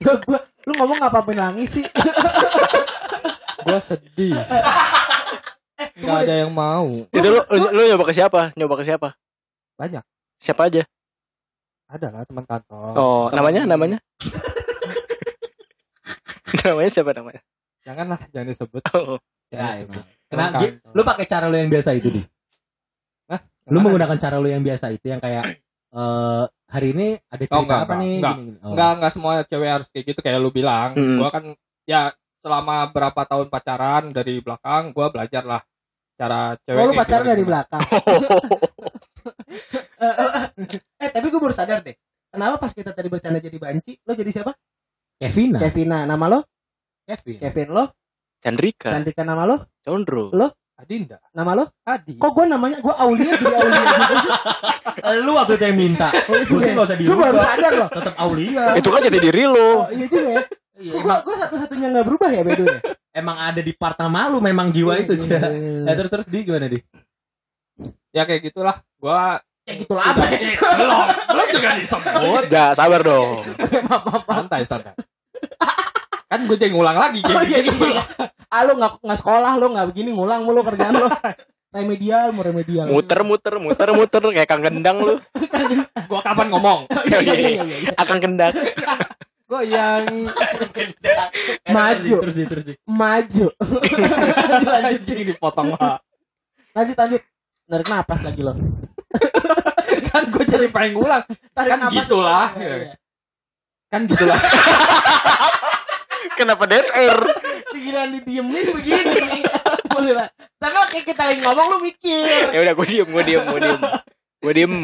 [0.00, 1.86] Gua, gua, lu ngomong nggak apa-apain nangis sih.
[3.62, 4.34] Gua sedih.
[5.94, 6.90] Nggak ada yang mau.
[7.12, 8.40] Itu lu, lu, lu nyoba ke siapa?
[8.56, 9.08] Nyoba ke siapa?
[9.78, 10.02] Banyak.
[10.42, 10.82] Siapa aja?
[11.84, 12.92] Ada lah teman kantor.
[12.96, 13.98] Oh, Teman- namanya namanya?
[16.64, 17.40] namanya siapa namanya?
[17.84, 18.82] Janganlah, jangan disebut.
[18.94, 19.18] Oh.
[19.52, 20.02] Ya, Jangan disebut.
[20.24, 20.90] Kena, Teman Gi, kantor.
[20.90, 22.22] lu pakai cara lu yang biasa itu di.
[23.64, 23.80] Lu Gimana?
[23.80, 25.56] menggunakan cara lu yang biasa itu yang kayak
[25.96, 28.14] eh hari ini ada cerita enggak, apa enggak, nih?
[28.18, 28.34] enggak.
[28.34, 28.58] Gini, gini.
[28.60, 28.68] Oh.
[28.72, 30.90] Enggak, enggak semua cewek harus kayak gitu kayak lu bilang.
[30.92, 31.16] Hmm.
[31.16, 31.44] Gua kan
[31.84, 32.00] ya
[32.40, 35.62] selama berapa tahun pacaran dari belakang gua belajar lah
[36.14, 36.76] cara cewek.
[36.76, 37.84] Oh, lu pacaran dari belakang.
[41.00, 41.96] eh tapi gue baru sadar deh.
[42.34, 44.52] Kenapa pas kita tadi bercanda jadi banci, lo jadi siapa?
[45.22, 45.54] Kevin.
[45.56, 46.02] Kevina.
[46.02, 46.40] Nama lo?
[47.06, 47.38] Kevin.
[47.38, 47.84] Kevin lo?
[48.42, 49.56] Chandrika, Chandrika nama lo?
[49.80, 50.34] Condro.
[50.74, 51.22] Adinda.
[51.30, 51.64] Nama lo?
[51.86, 52.18] Adi.
[52.18, 53.82] Kok gue namanya gue Aulia jadi Aulia
[54.18, 54.32] sih?
[55.26, 56.08] lu waktu itu yang minta.
[56.50, 57.88] Gue sih nggak usah Gue baru sadar loh.
[57.92, 58.74] Tetap Aulia.
[58.78, 59.84] Itu kan jadi diri lu.
[59.84, 60.42] Oh, iya juga ya.
[60.74, 62.80] Iya, gue satu-satunya nggak berubah ya bedo ya?
[63.20, 65.14] emang ada di part nama lu memang jiwa itu.
[65.14, 65.50] Iya, Cah.
[65.54, 65.90] iya, iya.
[65.92, 66.78] Eh, terus terus di gimana di?
[68.10, 68.82] Ya kayak gitulah.
[68.98, 70.60] Gua Ya gitu lah apa ya?
[70.60, 70.98] belum
[71.32, 72.12] belum juga disebut.
[72.44, 73.40] Udah, sabar dong.
[73.88, 74.36] maaf, maaf, maaf.
[74.44, 74.92] Santai, santai.
[76.28, 77.80] Kan gue jadi ngulang lagi Oh iya, gitu.
[77.86, 78.02] iya.
[78.52, 81.08] Ah lu nggak nggak sekolah lu nggak begini ngulang mulu kerjaan lu.
[81.74, 82.86] Remedial, mau remedial.
[82.86, 85.18] Muter muter muter muter kayak kang gendang lu.
[86.10, 86.86] Gua kapan ngomong?
[87.02, 87.90] Iya, iya, iya, iya, iya.
[87.98, 88.54] Akang gendang.
[89.50, 90.06] Gue yang
[91.66, 92.14] Maju.
[92.22, 92.74] Terus di terus di.
[92.86, 93.46] Maju.
[93.58, 95.98] lanjut, anjing dipotong lah.
[96.78, 97.22] lanjut, lanjut.
[97.66, 98.54] Narik napas lagi lo.
[100.10, 101.24] Kan gue jadi pengen ngulang.
[101.54, 102.48] Tarik Kan gitulah.
[102.58, 102.94] Iya, iya.
[103.90, 104.38] Kan gitulah.
[106.38, 107.16] Kenapa dead air?
[107.70, 109.42] Pikiran didiemin begini.
[109.86, 110.28] Boleh lah.
[110.58, 112.50] Tapi kayak kita lagi ngomong lu mikir.
[112.50, 113.80] Ya udah gue diem, gue diem, gue diem.
[114.42, 114.74] Gue diem.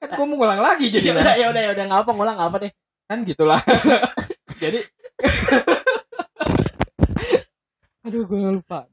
[0.00, 1.22] kan gue mau ngulang lagi Ya jadinya.
[1.22, 2.72] udah, ya udah, ya udah nggak apa ngulang nggak apa deh.
[3.04, 3.60] Kan gitulah.
[4.62, 4.80] jadi
[8.04, 8.84] Aduh gue lupa.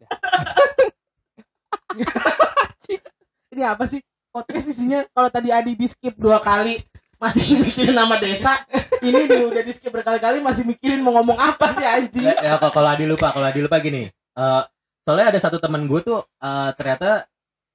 [3.51, 3.99] Ini apa sih?
[4.31, 6.79] Podcast isinya kalau tadi Adi di skip dua kali
[7.19, 8.63] masih mikirin nama desa.
[9.03, 12.23] Ini dia udah di skip berkali-kali masih mikirin mau ngomong apa sih anjing.
[12.23, 14.07] Ya, ya kalau Adi lupa, kalau Adi lupa gini.
[14.09, 14.63] Eh
[15.03, 17.27] soalnya ada satu teman gue tuh eh, ternyata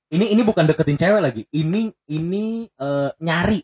[0.08, 1.42] ini ini bukan deketin cewek lagi.
[1.52, 3.60] Ini ini eh, nyari.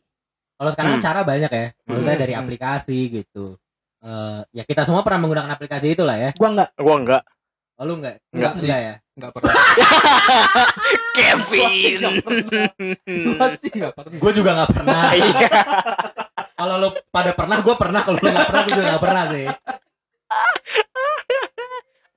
[0.60, 1.02] Kalau sekarang Hmm.
[1.02, 1.66] cara banyak ya.
[1.88, 2.42] Maksudnya Hmm, dari hmm.
[2.44, 3.56] aplikasi gitu.
[4.04, 6.30] Eh ya kita semua pernah menggunakan aplikasi itulah ya.
[6.36, 6.70] Gua enggak.
[6.76, 7.22] Gue enggak.
[7.80, 8.20] Oh lu enggak?
[8.36, 8.68] Enggak sih.
[8.68, 8.94] enggak ya.
[9.12, 9.52] Enggak pernah.
[11.16, 12.00] Kevin.
[13.36, 14.16] Pasti enggak pernah.
[14.16, 15.00] Gue juga nggak pernah.
[15.20, 15.48] Iya.
[16.56, 18.00] Kalau lu pada pernah, gue pernah.
[18.06, 19.44] Kalau lu nggak pernah, gue juga nggak pernah sih.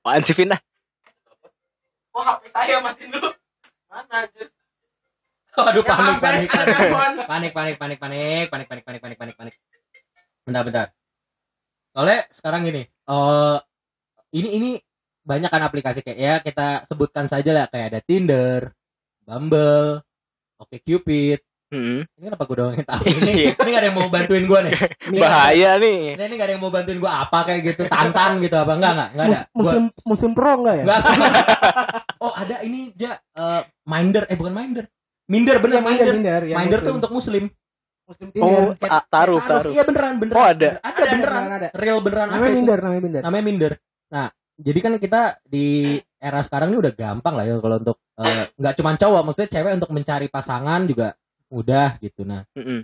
[0.00, 0.56] Apaan sih Vina?
[2.14, 3.28] Oh HP saya matiin dulu.
[3.90, 4.48] Mana anjir?
[5.56, 7.12] Waduh Ya, panik, panik, panik, telepon.
[7.26, 7.98] panik, panik, panik, panik,
[8.48, 9.54] panik, panik, panik, panik, panik, panik.
[10.46, 10.86] Bentar, bentar.
[11.90, 13.56] Soalnya sekarang gini, eh
[14.36, 14.70] ini ini
[15.26, 18.70] banyak kan aplikasi kayak ya kita sebutkan saja lah kayak ada Tinder,
[19.20, 20.00] Bumble,
[20.56, 21.42] Oke Cupid.
[21.66, 22.06] Hmm.
[22.06, 23.32] Ini kenapa gue doang yang tahu ini?
[23.42, 23.50] Iya.
[23.52, 24.74] ini gak ada yang mau bantuin gue nih.
[25.04, 25.98] Ini Bahaya nih.
[26.14, 28.92] Ini, ini gak ada yang mau bantuin gue apa kayak gitu, tantan gitu apa enggak
[28.94, 29.34] enggak enggak ada.
[29.34, 30.84] Mus- Gua- musim musim pro enggak ya?
[30.84, 31.00] Enggak.
[32.24, 34.86] oh ada ini ja eh, Minder eh bukan Minder.
[35.26, 36.06] Minder bener Iya, Minder.
[36.14, 36.98] minder, ya, Minder tuh muslim.
[37.02, 37.44] untuk muslim.
[38.06, 38.62] muslim Oh, Tinder.
[38.78, 39.72] Kayak- ta- taruh, taruh.
[39.74, 40.38] Iya beneran, beneran.
[40.38, 40.70] Oh, ada?
[40.78, 41.42] Ada, beneran.
[41.50, 41.68] ada.
[41.74, 42.56] Real beneran apa Namanya itu?
[42.56, 43.22] minder, namanya minder.
[43.26, 43.72] Namanya minder.
[44.06, 48.44] Nah, jadi kan kita di era sekarang ini udah gampang lah ya kalau untuk eh,
[48.56, 51.12] nggak cuma cowok, maksudnya cewek untuk mencari pasangan juga
[51.46, 52.24] mudah gitu.
[52.24, 52.80] Nah, Mm-mm.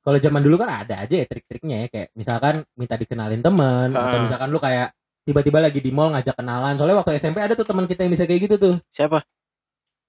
[0.00, 4.16] kalau zaman dulu kan ada aja ya trik-triknya ya kayak misalkan minta dikenalin temen atau
[4.16, 4.22] Ah.
[4.24, 4.94] misalkan lu kayak
[5.26, 6.78] tiba-tiba lagi di mall ngajak kenalan.
[6.78, 8.74] Soalnya waktu SMP ada tuh teman kita yang bisa kayak gitu tuh.
[8.94, 9.20] Siapa?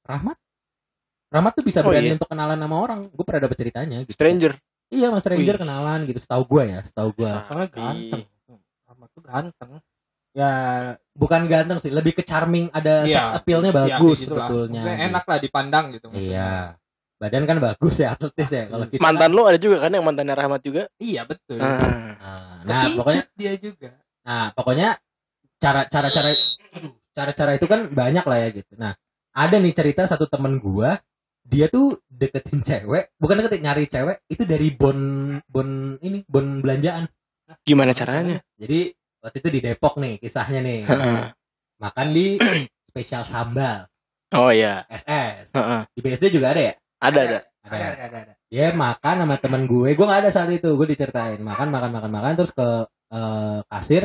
[0.07, 0.37] Rahmat.
[1.29, 2.15] Rahmat tuh bisa Oh, berani iya.
[2.15, 2.99] untuk kenalan sama orang.
[3.11, 4.15] Gue pernah dapet ceritanya gitu.
[4.15, 4.55] Stranger.
[4.89, 5.61] Iya, mas stranger Wih.
[5.61, 6.17] kenalan gitu.
[6.23, 7.29] Setahu gue ya, setahu gue.
[7.29, 8.23] Soalnya ganteng.
[8.87, 9.69] Rahmat tuh ganteng
[10.39, 10.51] Ya
[11.11, 13.21] bukan ganteng sih lebih ke charming ada Iya.
[13.21, 14.47] sex appealnya Ya, bagus kayak gitulah.
[14.47, 16.31] sebetulnya Maksudnya enak lah dipandang gitu maksudnya.
[16.31, 16.51] iya
[17.19, 20.31] badan kan bagus ya atletis ya kalau kita Mantan lu ada juga kan yang mantannya
[20.33, 20.87] Rahmat juga?
[20.97, 22.15] iya betul Ah.
[22.15, 23.89] nah, nah Kepincut pokoknya dia juga
[24.21, 24.89] nah pokoknya
[25.57, 26.29] cara cara cara
[27.11, 28.95] cara cara itu kan banyak lah ya gitu nah
[29.29, 30.95] ada nih cerita satu temen gua
[31.41, 34.99] dia tuh deketin cewek bukan deketin nyari cewek itu dari bon
[35.45, 35.67] bon
[35.99, 37.11] ini bon belanjaan
[37.61, 38.39] Gimana caranya?
[38.53, 40.79] jadi waktu itu di Depok nih kisahnya nih.
[41.79, 42.35] Makan di
[42.89, 43.87] spesial sambal.
[44.35, 44.85] Oh iya.
[44.89, 45.81] SS Heeh.
[45.95, 46.73] di BSD juga ada ya?
[46.99, 47.39] Ada ada.
[47.65, 48.03] ada, ada.
[48.05, 48.33] Ada ada.
[48.49, 49.89] dia makan sama temen gue.
[49.97, 50.69] Gue nggak ada saat itu.
[50.77, 51.41] Gue diceritain.
[51.41, 52.31] Makan makan makan makan.
[52.37, 52.67] Terus ke
[53.13, 54.03] eh, kasir.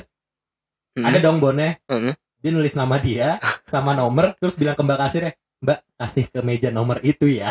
[0.94, 1.10] Hmm.
[1.10, 1.74] ada dong bonnya.
[1.90, 2.14] Hmm.
[2.38, 3.40] dia nulis nama dia
[3.72, 4.36] sama nomor.
[4.40, 5.32] Terus bilang ke mbak kasirnya
[5.64, 7.50] mbak kasih ke meja nomor itu ya.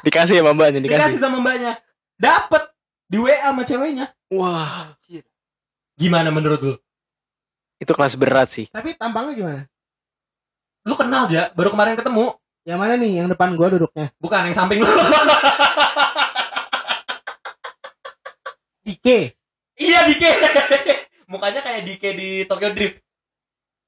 [0.00, 0.98] Dikasih ya mbaknya dikasih.
[0.98, 1.18] Dikasih.
[1.18, 1.78] sama mbaknya.
[2.20, 2.69] Dapet
[3.10, 4.06] di WA sama ceweknya.
[4.30, 4.94] Wah,
[5.98, 6.78] gimana menurut lu?
[7.82, 8.70] Itu kelas berat sih.
[8.70, 9.62] Tapi tampangnya gimana?
[10.80, 12.32] lu kenal aja baru kemarin ketemu.
[12.64, 13.12] Yang mana nih?
[13.20, 14.08] Yang depan gua duduknya.
[14.16, 14.88] bukan yang samping lu.
[18.86, 19.36] Dike.
[19.76, 20.30] iya Dike.
[21.30, 23.04] Mukanya kayak Dike di Tokyo Drift.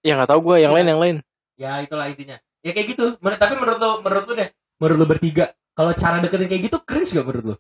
[0.05, 1.17] Ya nggak tahu gue yang lain yang lain.
[1.57, 2.37] ya itulah intinya.
[2.61, 3.17] Ya kayak gitu.
[3.23, 4.51] Men- tapi menurut lu menurut lu deh.
[4.83, 7.57] Menurut lu bertiga kalau cara deketin kayak gitu cringe gak menurut lu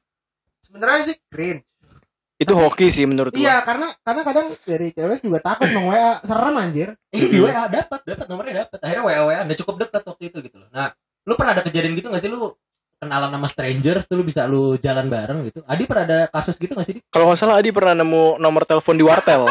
[0.62, 1.66] Sebenarnya sih cringe.
[2.42, 3.30] Itu hoki sih menurut.
[3.38, 6.88] Iya, karena karena kadang dari cewek juga takut nong WA serem anjir.
[7.14, 8.78] Ini di WA dapat, dapat nomornya dapat.
[8.82, 10.68] Akhirnya WA WA udah cukup dekat waktu itu gitu loh.
[10.74, 10.90] Nah,
[11.22, 12.50] lu pernah ada kejadian gitu gak sih lu
[12.98, 15.62] kenalan sama strangers tuh lu bisa lu jalan bareng gitu.
[15.66, 16.98] Adi pernah ada kasus gitu gak sih?
[17.14, 19.46] Kalau nggak salah Adi pernah nemu nomor telepon di wartel.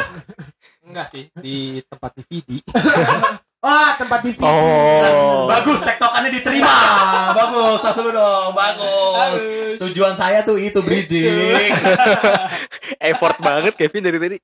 [0.81, 2.59] enggak sih di tempat DVD
[3.61, 4.41] Wah, tempat TV.
[4.41, 5.45] Oh.
[5.45, 6.73] Bagus, tektokannya diterima.
[7.39, 8.51] bagus, tas dulu dong.
[8.51, 9.39] Bagus.
[9.79, 11.69] Tujuan saya tuh itu bridging.
[13.03, 14.37] Effort banget Kevin dari tadi.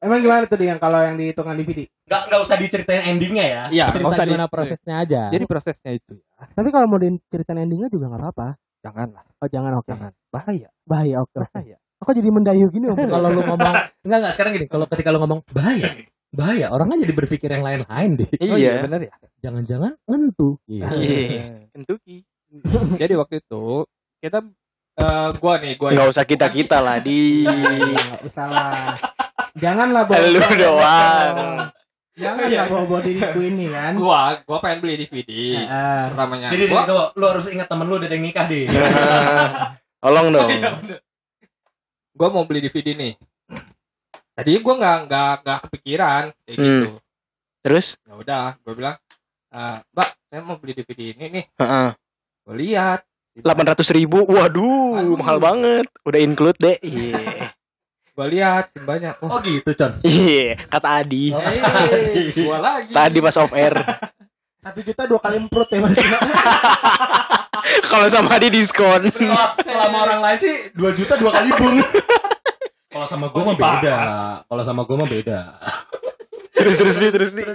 [0.00, 1.84] Emang gimana tuh yang kalau yang di hitungan DVD?
[2.06, 3.62] Gak, gak usah diceritain endingnya ya.
[3.68, 5.22] Iya, Cerita usah gimana di- prosesnya aja.
[5.28, 8.48] jadi prosesnya itu ya Tapi kalau mau diceritain endingnya juga nggak apa-apa.
[8.80, 9.84] janganlah Oh jangan oke.
[9.86, 11.36] jangan bahaya Bahaya oke.
[11.36, 11.44] oke.
[11.44, 12.96] bahaya Aku jadi mendayu gini om.
[13.12, 15.84] kalau lu ngomong enggak enggak sekarang gini, kalau ketika lu ngomong bahaya,
[16.30, 18.30] bahaya orang kan jadi berpikir yang lain-lain deh.
[18.38, 20.60] oh iya bener ya Jangan-jangan ngentu.
[20.68, 20.86] Iya.
[20.94, 21.42] Iya.
[21.74, 22.22] Kentucky.
[22.98, 23.86] jadi waktu itu
[24.20, 24.42] kita
[24.98, 27.46] eh, gua nih gua Nggak usah kita kita lah di.
[27.46, 28.98] Nggak usah lah.
[29.56, 30.28] Janganlah bawa.
[30.28, 31.36] Lu doang.
[32.20, 33.92] Janganlah bawa bawa diriku ini kan.
[33.96, 35.30] gua gua pengen beli DVD
[35.64, 38.66] Eh, pertamanya Jadi gua lu, lu harus ingat temen lu udah yang nikah deh.
[40.04, 40.50] Tolong dong.
[42.18, 43.14] gua mau beli DVD nih
[44.32, 46.64] tadi gua nggak nggak nggak kepikiran kayak Hmm.
[46.80, 46.90] gitu
[47.60, 47.86] Terus?
[48.00, 48.96] ya udah gua bilang
[49.48, 51.88] "Eh, mbak saya mau beli DVD ini nih Heeh.
[52.42, 53.00] gua lihat
[53.30, 54.26] Delapan ratus ribu.
[54.26, 55.16] Waduh, Aduh.
[55.16, 55.86] mahal banget.
[56.02, 56.76] Udah include deh.
[56.82, 57.54] Iya.
[58.18, 59.96] gua lihat simbanya oh Oh gitu, Con.
[60.02, 60.58] Iya.
[60.66, 61.30] Kata Adi.
[61.30, 61.40] Oh.
[61.40, 63.70] eh, gua lagi Tadi pas off air.
[64.66, 65.78] satu juta dua kali emprut ya.
[67.86, 69.08] Kalau sama Adi diskon.
[69.56, 71.80] Sama orang lain sih 2 juta dua kali bung.
[72.90, 73.94] Kalau sama gue mah beda.
[74.44, 75.38] Kalau sama gue mah beda.
[76.56, 77.46] terus terus nih terus nih.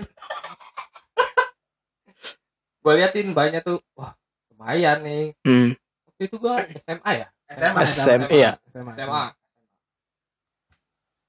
[2.80, 4.14] gua liatin banyak tuh wah
[4.50, 5.74] lumayan nih Hmm.
[6.06, 8.52] waktu itu gua SMA ya SMA, SMA, iya.
[8.70, 8.92] SMA.
[8.94, 9.24] SMA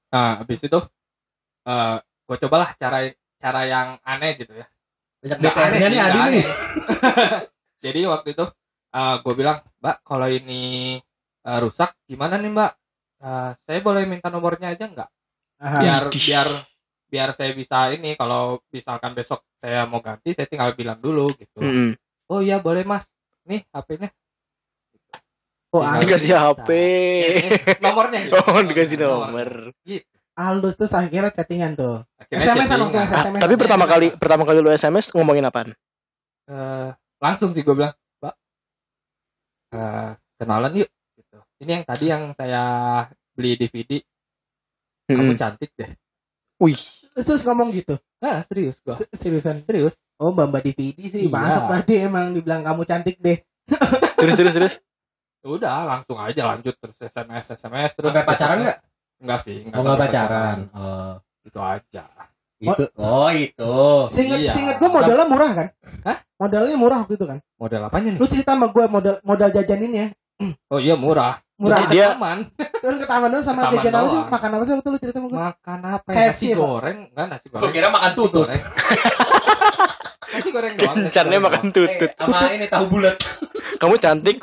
[0.07, 0.79] nah habis itu
[1.65, 4.69] eh gua cobalah cara cara yang aneh gitu ya
[5.17, 6.25] Banyak aneh sih, nih aneh.
[6.29, 6.45] nih.
[7.89, 8.45] jadi waktu itu
[8.87, 10.61] eh gue bilang mbak kalau ini
[11.41, 12.71] eh, rusak gimana nih mbak
[13.17, 15.09] Eh, saya boleh minta nomornya aja nggak
[15.57, 16.47] biar biar
[17.03, 21.57] biar saya bisa ini kalau misalkan besok saya mau ganti saya tinggal bilang dulu gitu
[21.57, 21.97] Mm-mm.
[22.27, 23.09] oh iya boleh mas
[23.43, 24.13] nih HP-nya
[25.67, 26.69] Oh, Tinggal- Dikasih HP.
[27.27, 27.49] Ini
[27.81, 28.39] nomornya gitu.
[28.39, 29.75] Oh, dikasih nomor.
[30.31, 32.05] halus tuh saya kira chattingan tuh.
[32.15, 33.03] Akhirnya SMS chattingan.
[33.03, 33.41] Ah, SMS.
[33.41, 35.75] tapi pertama kali pertama kali lu SMS ngomongin apaan?
[36.45, 36.89] Eh,
[37.19, 38.33] langsung sih gue bilang mbak
[39.73, 40.89] eh, kenalan yuk.
[41.57, 42.63] Ini yang tadi yang saya
[43.31, 44.01] beli DVD
[45.07, 45.37] kamu Mm-mm.
[45.37, 45.91] cantik deh
[46.57, 46.77] Wih.
[47.13, 47.93] Terus ngomong gitu.
[48.17, 49.61] ah serius gua Se- Seriusan.
[49.63, 51.29] serius Oh, Mbak Mbak DVD sih Iya.
[51.29, 53.37] masuk berarti emang dibilang kamu cantik deh.
[54.17, 54.73] Terus terus terus.
[55.37, 58.77] Ya udah langsung aja lanjut terus SMS SMS terus Sampai pacaran nggak?
[59.17, 60.57] enggak sih Oh nggak sampai pacaran.
[60.73, 62.05] Oh itu aja
[62.57, 62.83] itu.
[62.97, 63.73] Oh itu.
[64.09, 64.51] Seinget Iya.
[64.51, 65.67] seinget gue modalnya murah kan?
[66.03, 66.17] Hah?
[66.35, 67.37] Modalnya murah waktu itu kan?
[67.55, 70.07] model apanya nih Lu cerita sama gue modal modal jajan ini ya.
[70.67, 71.77] oh iya murah Murah.
[71.79, 72.39] Udah Dia- aman
[72.83, 74.21] Terus ke taman dulu sama taman jajan apa sih?
[74.27, 75.37] Makan apa sih waktu lu cerita sama gue?
[75.39, 76.17] makan apa ya?
[76.23, 78.47] Nasi ya, goreng enggak nasi Gue goreng kira makan tutut.
[80.27, 81.89] nasi goreng doang Kencannya makan tutut.
[82.03, 83.15] Eh, sama ini tahu bulat.
[83.81, 84.37] Kamu cantik.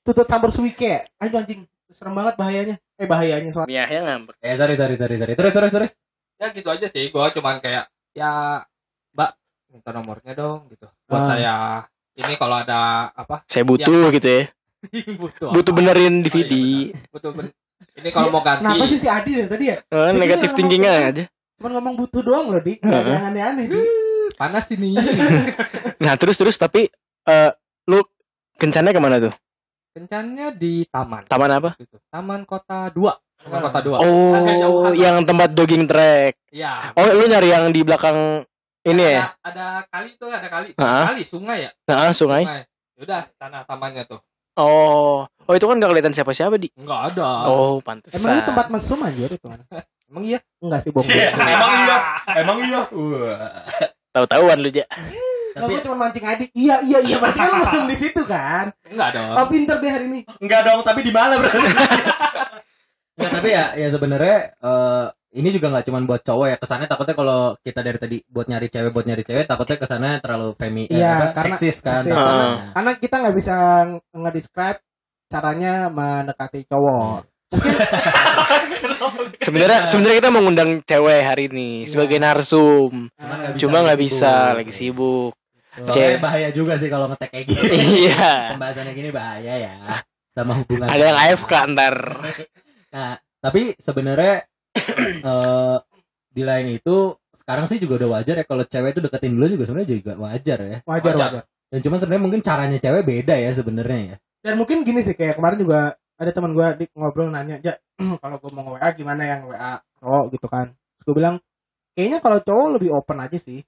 [0.00, 1.02] Tutut campur suike.
[1.16, 1.66] Ayo anjing.
[1.88, 2.76] Serem banget bahayanya.
[2.94, 4.34] eh bahayanya soal Miahnya ngambek.
[4.38, 5.34] Eh sorry sorry sorry sorry.
[5.34, 5.92] Terus terus terus.
[6.36, 8.62] ya gitu aja sih gue cuman kayak ya
[9.10, 9.34] mbak
[9.68, 11.26] minta nomornya dong gitu buat Ah.
[11.26, 11.54] saya
[12.14, 14.46] ini kalau ada apa Saya butuh gitu ya.
[15.12, 15.76] Butuh Butuh apa?
[15.76, 16.52] benerin Oh, DVD.
[16.52, 17.10] iya, bener.
[17.10, 17.54] butuh ben-
[17.94, 21.08] ini kalau mau ganti kenapa sih si Adi dari tadi ya Oh, negatif thinking ngomong-
[21.08, 21.24] aja.
[21.58, 23.04] cuma ngomong butuh doang loh dik Heeh.
[23.08, 23.86] yang aneh-aneh dik
[24.40, 24.94] panas ini
[25.98, 26.86] Nah, terus terus tapi
[27.24, 27.50] eh
[27.84, 27.98] lu
[28.54, 29.34] kencannya ke mana tuh?
[29.90, 31.70] kencannya di taman Taman apa?
[31.76, 31.98] gitu.
[32.06, 34.94] taman kota dua taman kota dua Oh, jauhan, Bang.
[34.94, 36.38] yang tempat jogging track.
[36.48, 38.46] ya Oh, lu nyari yang di belakang
[38.84, 39.34] ini ya?
[39.36, 41.10] ada, ada kali tuh ada kali Ah.
[41.10, 42.46] kali sungai ya Nah, sungai.
[42.96, 44.22] udah tanah tamannya tuh
[44.58, 46.66] Oh, oh itu kan gak kelihatan siapa-siapa di.
[46.74, 48.42] enggak ada Oh, emang itu pantesan.
[48.42, 49.60] tempat mesum anjir itu kan
[50.04, 51.06] emang iya enggak sih bohong
[51.54, 51.96] Emang iya.
[52.34, 52.80] Emang iya.
[54.10, 54.86] Tahu-tahuan lu, Ja.
[55.48, 59.10] Tapi gue cuma mancing adik iya iya iya berarti kan mesum di situ kan enggak
[59.12, 61.58] dong oh pinter deh hari ini enggak dong, tapi di mana berarti?
[63.18, 66.56] Enggak, tapi ya ya sebenarnya eh, ini juga nggak cuma buat cowok ya.
[66.56, 70.48] Kesannya takutnya kalau kita dari tadi buat nyari cewek buat nyari cewek, takutnya kesannya terlalu
[70.54, 72.00] femi eh, Iya, apa, karena- seksis kan.
[72.00, 72.12] seksis.
[72.12, 72.46] takutnya.
[72.46, 72.56] Ah.
[72.72, 73.54] karena kita nggak bisa
[74.10, 74.78] nge-describe
[75.28, 77.20] caranya mendekati cowok
[79.38, 83.08] Sebenarnya sebenarnya kita mengundang cewek hari ini sebagai narsum.
[83.10, 84.56] Nggak bisa, Cuma nggak lagi bisa, sibuk.
[84.56, 85.32] lagi sibuk.
[85.78, 86.18] Soalnya Cewek.
[86.18, 87.68] bahaya juga sih kalau ngetek kayak gini.
[88.04, 88.32] Iya.
[88.52, 89.74] Pembahasannya gini bahaya ya
[90.30, 90.86] sama hubungan.
[90.86, 91.94] Ada yang AFK ntar.
[92.88, 94.48] Nah, tapi sebenarnya
[95.28, 95.76] eh
[96.28, 99.64] di lain itu sekarang sih juga udah wajar ya kalau cewek itu deketin dulu juga
[99.66, 100.78] sebenarnya juga wajar ya.
[100.86, 101.30] wajar Wajar.
[101.34, 104.16] wajar Dan cuman sebenarnya mungkin caranya cewek beda ya sebenarnya ya.
[104.44, 105.80] dan mungkin gini sih kayak kemarin juga
[106.18, 107.72] ada teman gue di ngobrol nanya aja
[108.22, 111.36] kalau gue mau WA gimana yang WA cowok gitu kan terus gue bilang
[111.94, 113.60] kayaknya kalau cowok lebih open aja sih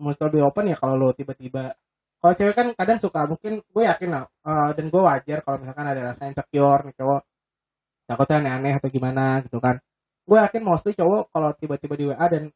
[0.00, 1.76] mesti lebih open ya kalau lo tiba-tiba
[2.18, 5.86] kalau cewek kan kadang suka mungkin gue yakin lah eh, dan gue wajar kalau misalkan
[5.86, 7.20] ada rasa insecure nih cowok
[8.04, 9.76] takutnya aneh-aneh atau gimana gitu kan
[10.24, 12.48] gue yakin mostly cowok kalau tiba-tiba di WA dan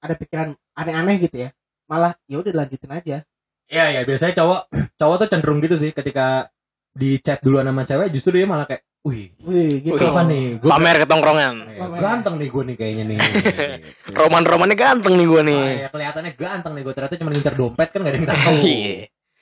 [0.00, 1.50] ada pikiran aneh-aneh gitu ya
[1.88, 3.16] malah ya udah lanjutin aja
[3.64, 4.60] Iya ya biasanya cowok
[5.00, 6.52] cowok tuh cenderung gitu sih ketika
[6.94, 10.44] di chat duluan sama cewek justru dia malah kayak, wih, wih gitu Wih, apa nih?
[10.62, 11.54] Gue Pamer ke tongkrongan.
[11.98, 13.18] ganteng nih gue nih kayaknya nih.
[13.24, 14.14] Gitu.
[14.14, 15.58] Roman-romannya ganteng nih gua nih.
[15.58, 18.56] Ah, ya, kelihatannya ganteng nih gue ternyata cuma ngincer dompet kan gak ada yang tahu.
[18.68, 18.94] Iya.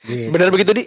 [0.03, 0.29] Gitu.
[0.33, 0.83] Bener begitu, Di?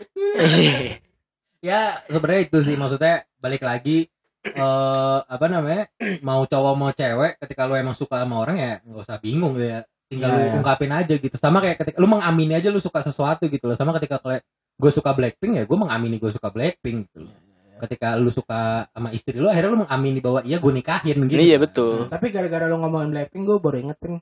[1.70, 4.08] ya sebenarnya itu sih maksudnya balik lagi
[4.40, 5.84] eh apa namanya
[6.24, 9.84] mau cowok mau cewek ketika lu emang suka sama orang ya nggak usah bingung ya
[10.08, 10.52] tinggal Iya, lu iya.
[10.58, 13.92] ungkapin aja gitu sama kayak ketika lu mengamini aja lu suka sesuatu gitu loh sama
[13.94, 14.42] ketika kayak
[14.80, 17.34] gue suka Blackpink ya gue mengamini gue suka Blackpink gitu loh.
[17.80, 21.56] ketika lu suka sama istri lu akhirnya lu mengamini bahwa iya gue nikahin gitu Iya,
[21.56, 22.08] betul.
[22.08, 24.18] Tapi gara-gara lo ngomongin Blackpink gue baru inget kan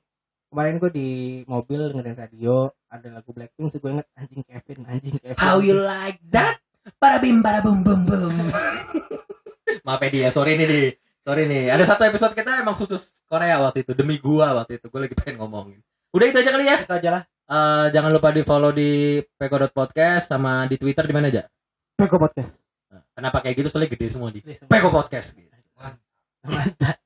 [0.49, 1.07] kemarin gue di
[1.45, 2.55] mobil dengerin radio
[2.87, 5.37] ada lagu Blackpink sih gue inget anjing Kevin anjing Kevin.
[5.37, 6.59] how you like that
[6.97, 8.33] para bim para bum bum bum
[9.85, 10.09] maaf ya.
[10.09, 10.81] Dia sorry nih di.
[11.19, 11.69] Sorry nih.
[11.69, 13.91] Ada satu episode kita emang khusus Korea waktu itu.
[13.93, 14.87] Demi gua waktu itu.
[14.87, 15.79] Gue lagi pengen ngomongin.
[16.15, 16.77] Udah itu aja kali ya.
[16.81, 17.23] Itu aja lah.
[17.49, 21.43] Eh, jangan lupa di follow di peko.podcast sama di twitter di mana aja?
[21.97, 22.61] Peko podcast.
[23.13, 23.67] kenapa kayak gitu?
[23.69, 24.39] Soalnya gede semua di.
[24.45, 25.49] Peko podcast gitu.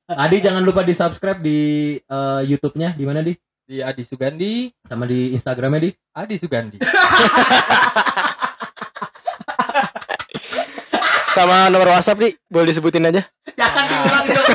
[0.06, 2.94] Adi jangan lupa di subscribe di eh, YouTube-nya.
[2.94, 3.34] Di mana di?
[3.64, 4.68] Di Adi Sugandi.
[4.84, 5.90] Sama di Instagramnya di.
[6.14, 6.78] Adi Sugandi
[11.34, 12.30] Sama nomor WhatsApp, Di.
[12.46, 13.26] Boleh disebutin aja.
[13.58, 14.46] jangan diulang dong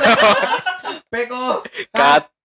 [1.12, 1.60] peko
[1.92, 2.32] Cut.